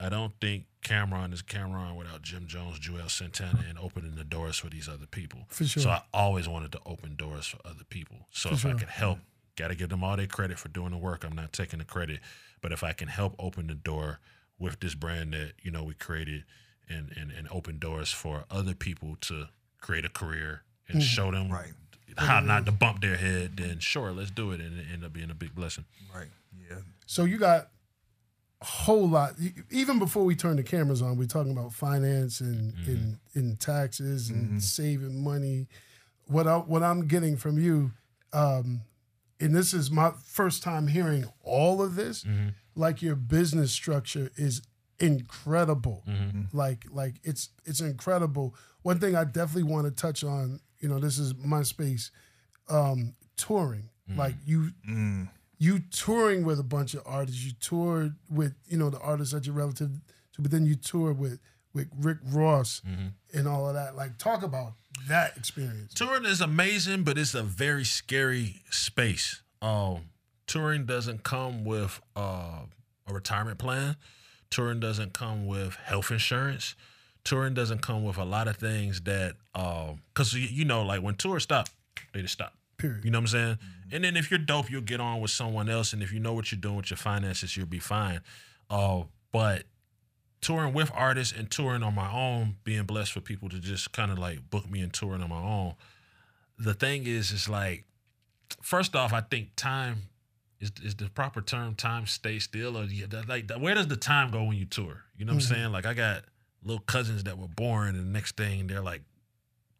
[0.00, 4.58] I don't think Cam'ron is Cam'ron without Jim Jones, Juelz Santana, and opening the doors
[4.58, 5.40] for these other people.
[5.48, 5.82] For sure.
[5.82, 8.16] So I always wanted to open doors for other people.
[8.30, 8.78] So if I sure.
[8.80, 9.18] could help,
[9.56, 11.24] got to give them all their credit for doing the work.
[11.24, 12.20] I'm not taking the credit,
[12.60, 14.20] but if I can help open the door
[14.58, 16.44] with this brand that you know we created
[16.88, 19.48] and and, and open doors for other people to
[19.80, 21.04] create a career and mm.
[21.04, 21.72] show them Right.
[22.16, 22.66] how not mm-hmm.
[22.66, 25.34] to bump their head, then sure, let's do it, and it end up being a
[25.34, 25.84] big blessing.
[26.14, 26.28] Right.
[26.70, 26.78] Yeah.
[27.06, 27.68] So you got
[28.60, 29.34] a whole lot.
[29.70, 32.90] Even before we turn the cameras on, we're talking about finance and mm-hmm.
[32.90, 34.58] and, and taxes and mm-hmm.
[34.58, 35.66] saving money.
[36.26, 37.92] What I what I'm getting from you,
[38.32, 38.82] um,
[39.40, 42.24] and this is my first time hearing all of this.
[42.76, 44.62] Like your business structure is
[44.98, 46.02] incredible.
[46.52, 48.54] Like like it's it's incredible.
[48.82, 50.60] One thing I definitely want to touch on.
[50.84, 52.10] You know, this is my space.
[52.68, 53.88] Um, touring.
[54.16, 54.70] Like you
[55.58, 57.42] you touring with a bunch of artists.
[57.42, 59.88] You toured with you know the artists that you're relative
[60.34, 61.38] to, but then you toured with
[61.72, 63.38] with Rick Ross Mm-hmm.
[63.38, 63.96] and all of that.
[63.96, 64.74] Like, talk about
[65.08, 65.94] that experience.
[65.94, 69.42] touring is amazing, but it's a very scary space.
[69.62, 70.10] Um,
[70.46, 72.60] touring doesn't come with uh,
[73.08, 73.96] a retirement plan.
[74.50, 76.76] Touring doesn't come with health insurance.
[77.24, 81.02] Touring doesn't come with a lot of things that, um, because you, you know, like
[81.02, 81.68] when tours stop,
[82.12, 82.54] they just stop.
[82.76, 83.04] Period.
[83.04, 83.54] You know what I'm saying?
[83.54, 83.94] Mm-hmm.
[83.94, 86.34] And then if you're dope, you'll get on with someone else, and if you know
[86.34, 88.20] what you're doing with your finances, you'll be fine.
[88.68, 89.64] Uh, but
[90.40, 94.10] touring with artists and touring on my own, being blessed for people to just kind
[94.10, 95.74] of like book me and touring on my own.
[96.58, 97.84] The thing is, is like,
[98.60, 100.02] first off, I think time
[100.60, 101.74] is is the proper term.
[101.74, 102.86] Time stay still, or
[103.28, 105.02] like where does the time go when you tour?
[105.16, 105.54] You know what I'm mm-hmm.
[105.54, 105.72] saying?
[105.72, 106.24] Like I got
[106.64, 109.02] little cousins that were born, and the next thing they're like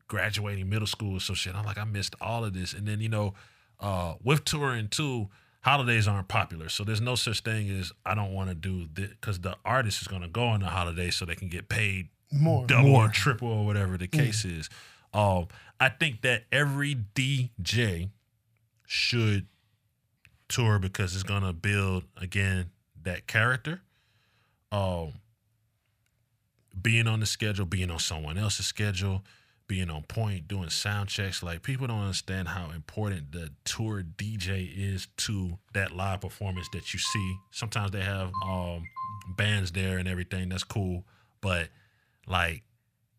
[0.07, 1.55] graduating middle school or some shit.
[1.55, 2.72] I'm like, I missed all of this.
[2.72, 3.35] And then, you know,
[3.80, 5.28] uh, with touring too,
[5.62, 6.68] holidays aren't popular.
[6.68, 10.03] So there's no such thing as I don't want to do this because the artist
[10.03, 12.66] is going to go on the holiday so they can get paid More.
[12.66, 13.07] double more.
[13.07, 14.68] or triple or whatever the case is.
[15.14, 15.47] Um,
[15.80, 18.11] I think that every DJ
[18.87, 19.47] should
[20.49, 22.70] tour because it's gonna build again
[23.03, 23.80] that character.
[24.72, 25.14] Um,
[26.81, 29.22] being on the schedule, being on someone else's schedule,
[29.66, 31.43] being on point, doing sound checks.
[31.43, 36.93] Like people don't understand how important the tour DJ is to that live performance that
[36.93, 37.37] you see.
[37.51, 38.85] Sometimes they have um
[39.37, 40.49] bands there and everything.
[40.51, 41.05] That's cool,
[41.41, 41.68] but
[42.27, 42.62] like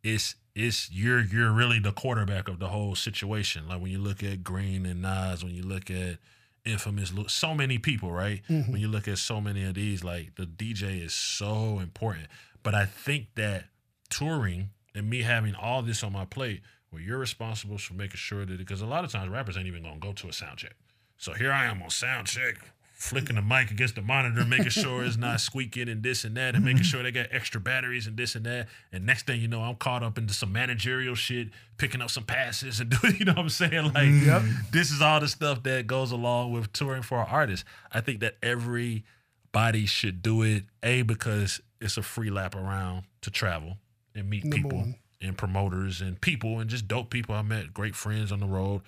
[0.04, 3.68] it's it's you're you're really the quarterback of the whole situation.
[3.68, 6.18] Like when you look at Green and Nas, when you look at
[6.64, 8.42] Infamous, so many people, right?
[8.72, 12.26] When you look at so many of these, like the DJ is so important.
[12.66, 13.66] But I think that
[14.10, 18.44] touring and me having all this on my plate, where you're responsible for making sure
[18.44, 20.74] that because a lot of times rappers ain't even gonna go to a sound check.
[21.16, 22.56] So here I am on sound check,
[22.94, 26.56] flicking the mic against the monitor, making sure it's not squeaking and this and that,
[26.56, 28.68] and making sure they got extra batteries and this and that.
[28.92, 32.24] And next thing you know, I'm caught up into some managerial shit, picking up some
[32.24, 33.94] passes and doing, you know what I'm saying?
[33.94, 34.72] Like, mm.
[34.72, 37.64] this is all the stuff that goes along with touring for an artist.
[37.94, 43.32] I think that everybody should do it, A, because it's a free lap around to
[43.32, 43.78] travel
[44.14, 44.96] and meet Number people one.
[45.22, 47.36] and promoters and people and just dope people.
[47.36, 48.82] I met great friends on the road.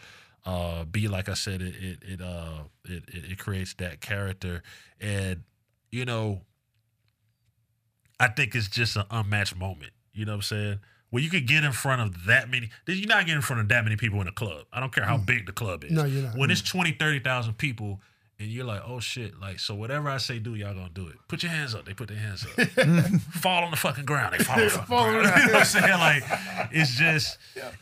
[0.46, 4.64] Uh, B, like I said, it it it uh it it, it creates that character,
[5.00, 5.44] and
[5.92, 6.42] you know,
[8.20, 9.92] I think it's just an unmatched moment.
[10.14, 10.80] You know what I'm saying?
[11.10, 12.70] Where you could get in front of that many.
[12.88, 14.66] You're not getting in front of that many people in a club.
[14.74, 15.92] I don't care how big the club is.
[15.92, 15.96] Mm.
[15.96, 16.38] No, you're not.
[16.38, 18.02] When it's 20, 30,000 people.
[18.40, 19.74] And you're like, oh shit, like so.
[19.74, 21.16] Whatever I say, do y'all gonna do it?
[21.28, 21.86] Put your hands up.
[21.86, 22.68] They put their hands up.
[23.34, 24.36] fall on the fucking ground.
[24.38, 25.26] They fall on the fucking Fall on ground.
[25.42, 25.92] you know what I'm saying?
[26.00, 26.24] Like,
[26.72, 27.38] it's just,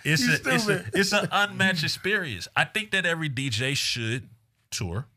[0.06, 2.48] it's You a, it's a, it's an unmatched experience.
[2.56, 4.30] I think that every DJ should
[4.72, 5.08] tour,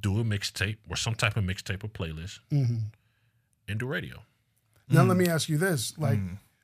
[0.00, 2.76] do a mixtape or some type of mixtape or playlist, Mm-hmm.
[3.68, 4.22] and do radio.
[4.90, 6.18] Now let me ask you this: like,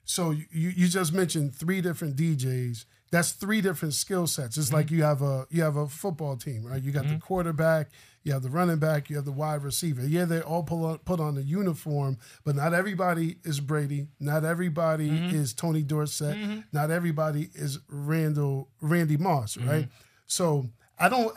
[0.05, 2.85] so you you just mentioned three different DJs.
[3.11, 4.57] That's three different skill sets.
[4.57, 4.77] It's mm-hmm.
[4.77, 6.83] like you have a you have a football team, right?
[6.83, 7.19] You got the mm-hmm.
[7.19, 7.89] quarterback,
[8.23, 10.07] you have the running back, you have the wide receiver.
[10.07, 14.09] Yeah, they all pull on, put on the uniform, but not everybody is Brady.
[14.21, 15.35] Not everybody mm-hmm.
[15.35, 16.37] is Tony Dorsett.
[16.73, 19.89] Not everybody is Randall Randy Moss, right?
[20.27, 20.67] So
[20.99, 21.35] I don't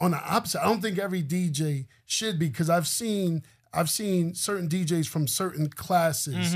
[0.00, 4.34] on the opposite, I don't think every DJ should be because I've seen I've seen
[4.34, 6.54] certain DJs from certain classes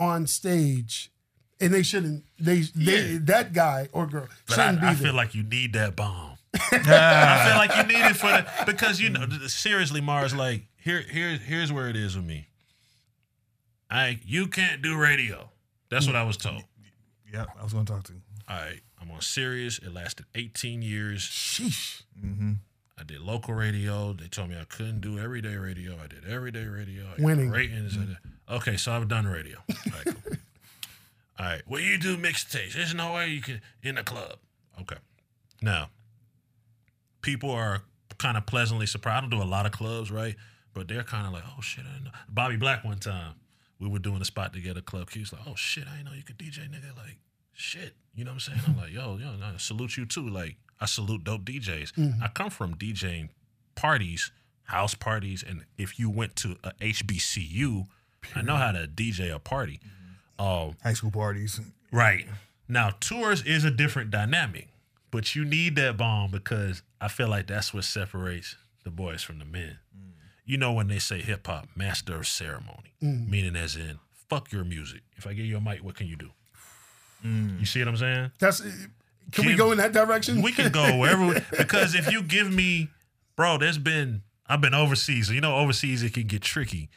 [0.00, 1.12] on stage,
[1.60, 2.24] and they shouldn't.
[2.38, 3.18] They they Yeah.
[3.22, 6.36] that guy or girl But shouldn't be I be feel like you need that bomb.
[6.54, 10.34] I feel like you need it for the because you know seriously, Mars.
[10.34, 12.48] Like here, here, here's where it is with me.
[13.90, 15.50] I you can't do radio.
[15.90, 16.62] That's what I was told.
[17.32, 18.12] Yeah, I was going to talk to.
[18.14, 18.20] You.
[18.48, 19.78] All right, I'm on Sirius.
[19.78, 21.20] It lasted 18 years.
[21.22, 22.02] Sheesh.
[22.22, 22.52] Mm-hmm.
[22.98, 24.12] I did local radio.
[24.14, 25.96] They told me I couldn't do everyday radio.
[26.02, 27.04] I did everyday radio.
[27.18, 27.50] I Winning.
[27.50, 27.96] ratings.
[27.96, 28.16] I did-
[28.50, 29.58] Okay, so I've done radio.
[29.68, 30.32] All right, cool.
[31.38, 31.62] All right.
[31.66, 32.74] Well, you do mixtapes.
[32.74, 34.38] There's no way you can in the club.
[34.80, 34.96] Okay.
[35.62, 35.90] Now,
[37.22, 37.82] people are
[38.18, 39.18] kind of pleasantly surprised.
[39.18, 40.34] I don't do a lot of clubs, right?
[40.74, 42.10] But they're kind of like, oh shit, I didn't know.
[42.28, 43.34] Bobby Black one time,
[43.78, 45.10] we were doing a spot together club.
[45.10, 46.96] He was like, oh shit, I didn't know you could DJ, nigga.
[46.96, 47.18] Like,
[47.52, 47.94] shit.
[48.14, 48.60] You know what I'm saying?
[48.66, 50.28] I'm like, yo, yo, I salute you too.
[50.28, 51.92] Like, I salute dope DJs.
[51.94, 52.22] Mm-hmm.
[52.22, 53.28] I come from DJing
[53.76, 54.32] parties,
[54.64, 57.86] house parties, and if you went to a HBCU,
[58.34, 59.80] I know how to DJ a party.
[60.38, 61.60] Um, High school parties.
[61.92, 62.26] Right.
[62.68, 64.68] Now, tours is a different dynamic,
[65.10, 69.38] but you need that bomb because I feel like that's what separates the boys from
[69.38, 69.78] the men.
[70.44, 73.98] You know, when they say hip hop, master of ceremony, meaning as in,
[74.30, 75.02] fuck your music.
[75.16, 76.30] If I give you a mic, what can you do?
[77.22, 78.30] You see what I'm saying?
[78.38, 78.62] That's.
[79.32, 80.40] Can we go in that direction?
[80.40, 82.88] We can go wherever we- because if you give me,
[83.36, 85.26] bro, there's been I've been overseas.
[85.28, 86.88] So you know, overseas it can get tricky.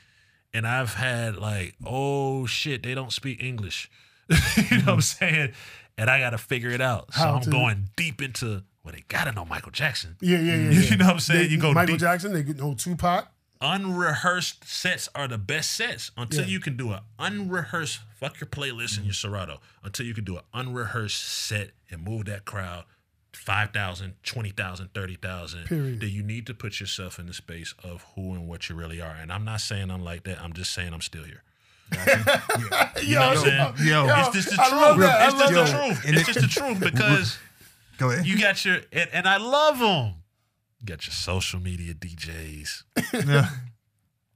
[0.53, 3.89] And I've had like, oh shit, they don't speak English.
[4.29, 4.99] you know what I'm mm-hmm.
[4.99, 5.51] saying?
[5.97, 7.13] And I got to figure it out.
[7.13, 8.63] So How I'm to- going deep into.
[8.83, 10.15] Well, they gotta know Michael Jackson.
[10.21, 10.69] Yeah, yeah, yeah.
[10.71, 10.79] yeah.
[10.89, 11.47] You know what I'm saying?
[11.47, 11.75] They- You go deep.
[11.75, 11.99] Michael deep.
[12.01, 12.33] Jackson.
[12.33, 13.27] They get know Tupac.
[13.61, 16.47] unrehearsed sets are the best sets until Yeah.
[16.47, 19.29] you can do an unrehearsed fuck your playlist and your mm-hmm.
[19.29, 22.85] Serato until you can do an unrehearsed set and move that crowd
[23.33, 25.65] 5,000, 20,000, 30,000.
[25.65, 25.99] Period.
[26.01, 28.99] Then you need to put yourself in the space of who and what you really
[29.01, 29.15] are.
[29.15, 30.41] And I'm not saying I'm like that.
[30.41, 31.43] I'm just saying I'm still here.
[33.03, 33.87] You know what I'm saying?
[33.87, 34.81] Yo, Yo, It's just the I truth.
[34.81, 35.21] love that.
[35.21, 36.05] I It's just love the truth.
[36.05, 37.37] And It's it- just the truth because
[37.97, 38.25] Go ahead.
[38.25, 40.15] you got your, and, and I love them.
[40.79, 42.83] You got your social media DJs.
[43.25, 43.49] yeah.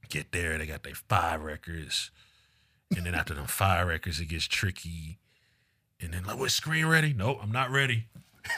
[0.10, 2.12] get there, they got their five records.
[2.96, 5.18] And then after them five records, it gets tricky.
[6.00, 7.14] And then like, what Scream ready?
[7.14, 8.06] Nope, I'm not ready.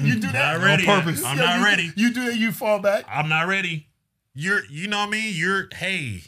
[0.00, 0.86] You do that Not ready.
[0.86, 1.24] On purpose.
[1.24, 1.92] I'm not you- ready.
[1.96, 2.36] You do that.
[2.36, 3.04] You fall back.
[3.08, 3.86] I'm not ready.
[4.34, 5.34] You're you know what I mean?
[5.34, 6.22] You're hey.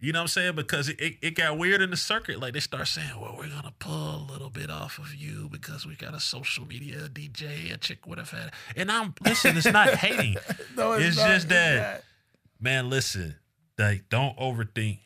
[0.00, 0.54] You know what I'm saying?
[0.56, 2.38] Because it, it, it got weird in the circuit.
[2.38, 5.86] Like they start saying, well, we're gonna pull a little bit off of you because
[5.86, 8.52] we got a social media DJ, a chick would have had.
[8.76, 10.36] And I'm listen, it's not hating.
[10.76, 11.26] No, it's not.
[11.28, 12.02] just It's that not.
[12.60, 13.36] man, listen,
[13.78, 14.98] like don't overthink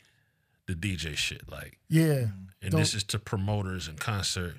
[0.66, 1.48] the DJ shit.
[1.48, 2.26] Like Yeah.
[2.60, 4.54] and Don't- this is to promoters and concert.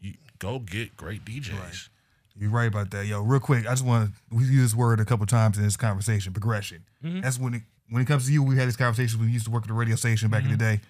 [0.00, 1.88] You go get great DJs.
[2.36, 3.22] You're right about that, yo.
[3.22, 5.76] Real quick, I just want to we use this word a couple times in this
[5.76, 6.32] conversation.
[6.32, 6.84] Progression.
[7.02, 8.42] That's when it when it comes to you.
[8.42, 10.56] We had this conversation we used to work at the radio station back in the
[10.56, 10.80] day.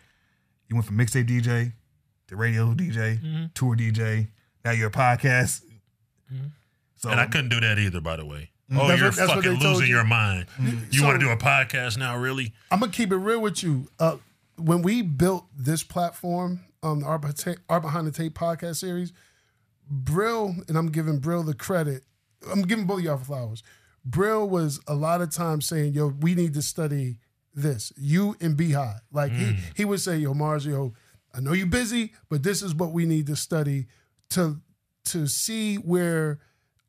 [0.69, 1.73] You went from mixtape DJ
[2.29, 4.29] to radio DJ, tour DJ.
[4.65, 5.63] Now you're a podcast.
[6.97, 8.51] So And I couldn't do that either, by the way.
[8.71, 8.89] Oh, Mm-hmm.
[8.89, 9.95] That's you're what- fucking losing you?
[9.97, 10.47] your mind.
[10.91, 12.55] You So- want to do a podcast now, really?
[12.71, 13.89] I'm gonna keep it real with you.
[13.99, 14.17] Uh,
[14.57, 19.13] when we built this platform, um, our, Art, Behi- Art Behind the Tape podcast series,
[19.93, 22.05] Bril, and I'm giving Bril the credit.
[22.51, 23.63] I'm giving both of y'all flowers.
[24.09, 27.19] Bril was a lot of times saying, "Yo, we need to study
[27.55, 29.59] this." You and Beehive, like he mm.
[29.77, 30.95] he would say, "Yo, Mars, yo,
[31.35, 33.87] I know you're busy, but this is what we need to study
[34.31, 34.61] to
[35.07, 36.41] to see where."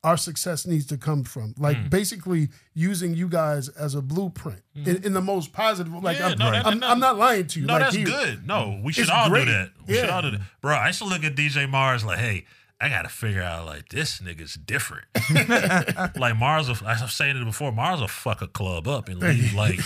[0.02, 1.88] Our success needs to come from, like mm.
[1.88, 4.86] basically using you guys as a blueprint mm.
[4.86, 5.94] in, in the most positive.
[5.94, 6.84] Like Yeah, I'm, no, that- I'm.
[6.84, 7.64] I'm not lying to you.
[7.64, 8.46] No, like, that's he- good.
[8.46, 9.46] No, we should all great.
[9.46, 9.70] do that.
[9.86, 10.14] We should Yeah.
[10.14, 10.42] all do that.
[10.60, 12.44] Bro, I used to look at DJ Mars like, hey,
[12.80, 15.04] I got to figure out, like, this nigga's different.
[16.18, 19.20] like, Mars, will, I was saying it before, Mars will fuck a club up and
[19.20, 19.82] leave, like, the,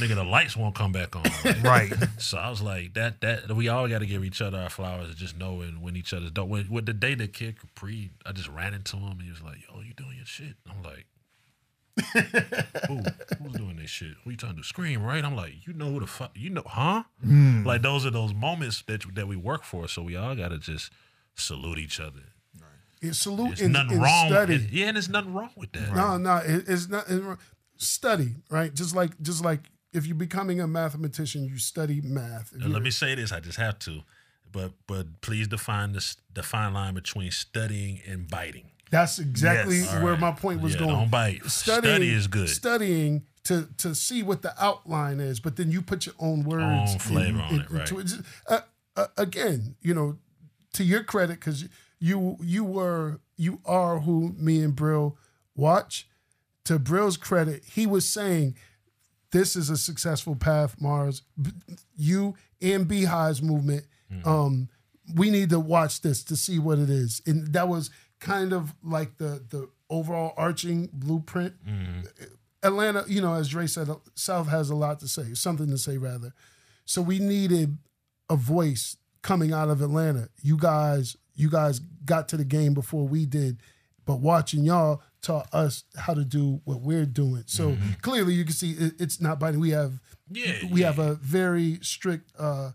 [0.00, 1.22] nigga, the lights won't come back on.
[1.44, 1.92] Like, right.
[2.18, 5.08] So I was like, that that we all got to give each other our flowers
[5.08, 6.48] and just knowing when each other's done.
[6.48, 9.42] When, with the day that Kid Capri, I just ran into him and he was
[9.42, 11.06] like, "Yo, you doing your shit?" I'm like,
[12.88, 13.02] "Who?
[13.42, 14.14] Who's doing this shit?
[14.24, 14.64] Who you trying to?
[14.64, 16.32] Scream, right?" I'm like, "You know who the fuck?
[16.34, 17.64] You know, huh?" Hmm.
[17.64, 19.86] Like those are those moments that that we work for.
[19.88, 20.90] So we all got to just
[21.36, 22.20] salute each other.
[23.02, 24.28] Yeah, salute There's and, nothing and wrong.
[24.28, 24.68] study.
[24.72, 25.94] yeah, and there's nothing wrong with that.
[25.94, 27.04] No, no, it, it's not.
[27.08, 27.38] it-
[27.76, 28.72] study, right?
[28.72, 29.60] Just like, just like
[29.92, 32.52] if you're becoming a mathematician, you study math.
[32.56, 34.02] Let me say this: I just have to,
[34.52, 38.70] but but please define this the fine line between studying and biting.
[38.90, 40.02] that's exactly Yes.
[40.02, 40.92] where All my point was Yeah, going.
[40.92, 41.44] don't bite.
[41.46, 42.48] Study is good.
[42.48, 46.92] Studying to to see what the outline is, but then you put your own words,
[46.92, 47.90] Own flavor on it, right.
[47.90, 48.12] into it.
[48.48, 48.60] Uh,
[48.96, 50.16] uh, again, you know,
[50.74, 51.68] to your credit, because
[51.98, 55.14] you you were you are who me and Bril
[55.56, 56.08] watch.
[56.64, 58.56] To Bril's credit, he was saying
[59.32, 61.22] this is a successful path, Mars.
[61.96, 63.84] You and Beehive's movement,
[64.24, 64.68] um,
[65.14, 67.20] we need to watch this to see what it is.
[67.26, 71.54] And that was kind of like the the overall arching blueprint.
[72.62, 75.98] Atlanta, you know, as Dre said, South has a lot to say, something to say
[75.98, 76.32] rather.
[76.86, 77.76] So we needed
[78.30, 80.28] a voice coming out of Atlanta.
[80.42, 83.58] You guys, you guys got to the game before we did,
[84.06, 87.42] but watching y'all taught us how to do what we're doing.
[87.46, 89.58] So clearly, you can see it, it's not biting.
[89.58, 89.98] We have,
[90.30, 90.86] Yeah, we yeah.
[90.88, 92.70] have a very strict uh,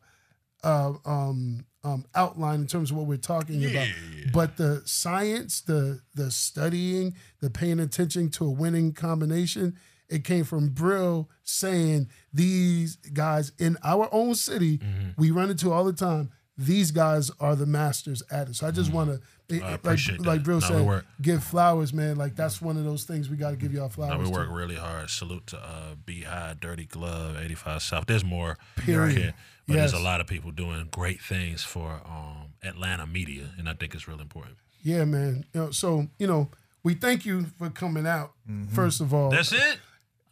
[0.63, 3.87] uh, um, um, outline in terms of what we're talking about.
[4.33, 9.77] But the science, the the studying, the paying attention to a winning combination,
[10.09, 15.09] it came from Bril saying these guys in our own city, Mm-hmm.
[15.21, 16.31] we run into all the time.
[16.59, 18.55] These guys are the masters at it.
[18.55, 19.65] So I just want to, Mm-hmm.
[19.65, 20.49] Like, appreciate like that.
[20.51, 22.17] Bril we said, give flowers, man.
[22.17, 24.13] Like that's one of those things we got to give y'all flowers.
[24.13, 24.31] No, we to.
[24.31, 25.09] work really hard.
[25.09, 28.05] Salute to uh, Beehive, Dirty Glove, 85 South.
[28.05, 29.17] There's more Period.
[29.17, 29.33] here,
[29.67, 33.73] but there's a lot of people doing great things for um, Atlanta media, and I
[33.73, 34.55] think it's really important.
[34.83, 35.45] Yeah, man.
[35.51, 36.49] You know, so you know,
[36.83, 38.33] we thank you for coming out.
[38.69, 39.79] First of all, That's it.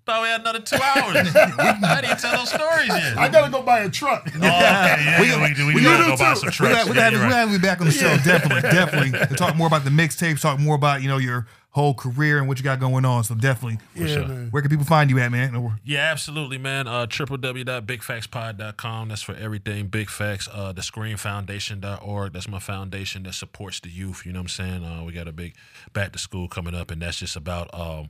[0.08, 1.18] Thought we had another two hours.
[1.36, 3.18] I didn't tell those stories yet.
[3.18, 4.26] I gotta go buy a truck.
[4.36, 5.68] Oh, okay, yeah, we, we, do.
[5.68, 6.74] we, we gotta do go buy some trucks.
[6.74, 7.32] got, we Yeah, got, you're we right.
[7.32, 8.16] got to be back on the show.
[8.24, 9.12] Definitely, definitely.
[9.28, 12.48] To talk more about the mixtapes, talk more about you know your whole career and
[12.48, 13.26] what you got going on.
[13.26, 14.26] So definitely, yeah, sure.
[14.28, 14.48] man.
[14.52, 15.78] where can people find you at, man?
[15.84, 16.88] Yeah, absolutely, man.
[16.88, 19.10] Uh, www.bigfactspod.com.
[19.10, 20.48] That's for everything Big Facts.
[20.52, 22.32] Uh, the screamfoundation.org.
[22.32, 24.26] That's my foundation that supports the youth.
[24.26, 24.86] You know what I'm saying?
[24.86, 25.54] Uh, we got a big
[25.92, 28.10] back to school coming up, and that's just about um,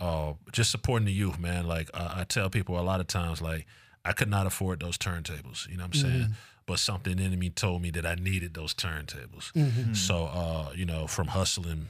[0.00, 1.66] uh, just supporting the youth, man.
[1.66, 3.66] Like uh, I tell people a lot of times, like
[4.04, 5.68] I could not afford those turntables.
[5.68, 6.26] You know what I'm saying?
[6.66, 9.52] But something in me told me that I needed those turntables.
[9.94, 11.88] So, uh, you know, from hustling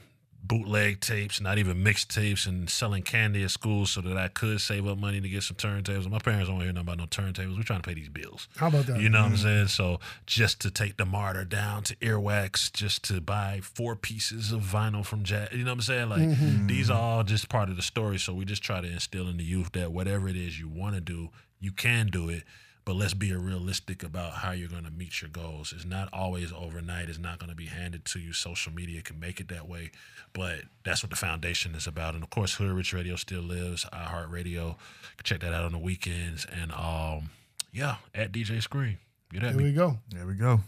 [0.51, 4.61] bootleg tapes, not even mixed tapes, and selling candy at school so that I could
[4.61, 6.11] save up money to get some turntables.
[6.11, 7.57] My parents don't hear nothing about no turntables.
[7.57, 8.49] We're trying to pay these bills.
[8.57, 9.01] How about that?
[9.01, 9.43] You know what I'm mm-hmm.
[9.43, 9.69] saying?
[9.69, 14.63] So just to take the MARTA down to earwax, just to buy four pieces of
[14.63, 16.09] vinyl from Jazz, you know what I'm saying?
[16.09, 16.67] Like mm-hmm.
[16.67, 18.19] these are all just part of the story.
[18.19, 20.97] So we just try to instill in the youth that whatever it is you want
[20.97, 21.29] to do,
[21.61, 22.43] you can do it.
[22.85, 25.73] But let's be realistic about how you're going to meet your goals.
[25.75, 27.09] It's not always overnight.
[27.09, 28.33] It's not going to be handed to you.
[28.33, 29.91] Social media can make it that way,
[30.33, 32.15] but that's what the foundation is about.
[32.15, 33.85] And of course, Hood Rich Radio still lives.
[33.93, 34.77] iHeartRadio,
[35.23, 36.47] check that out on the weekends.
[36.51, 37.31] And um,
[37.73, 38.99] yeah, at DJ Scream.
[39.33, 39.99] Get at There we go.
[40.11, 40.61] there we go.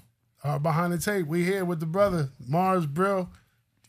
[0.44, 3.28] Uh, behind the tape, we here with the brother Mars Bril.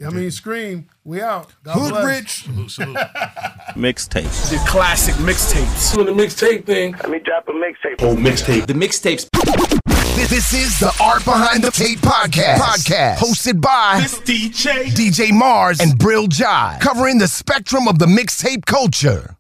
[0.06, 0.88] I mean, Scream.
[1.04, 1.54] We out.
[1.64, 2.06] God Hood bless.
[2.06, 2.44] Rich.
[2.46, 2.96] Salute, salute.
[3.76, 4.50] mixtapes.
[4.50, 5.94] The classic mixtapes.
[5.94, 6.94] doing the mixtape thing.
[6.94, 7.96] Let me drop a mixtape.
[8.00, 8.66] Oh, mixtape.
[8.68, 9.30] The mixtapes.
[10.16, 12.58] This, this is the Art Behind the Tape podcast.
[12.58, 14.86] Podcast hosted by This DJ.
[14.88, 19.38] DJ Mars and Bril Ndiaye, covering the spectrum of the mixtape culture.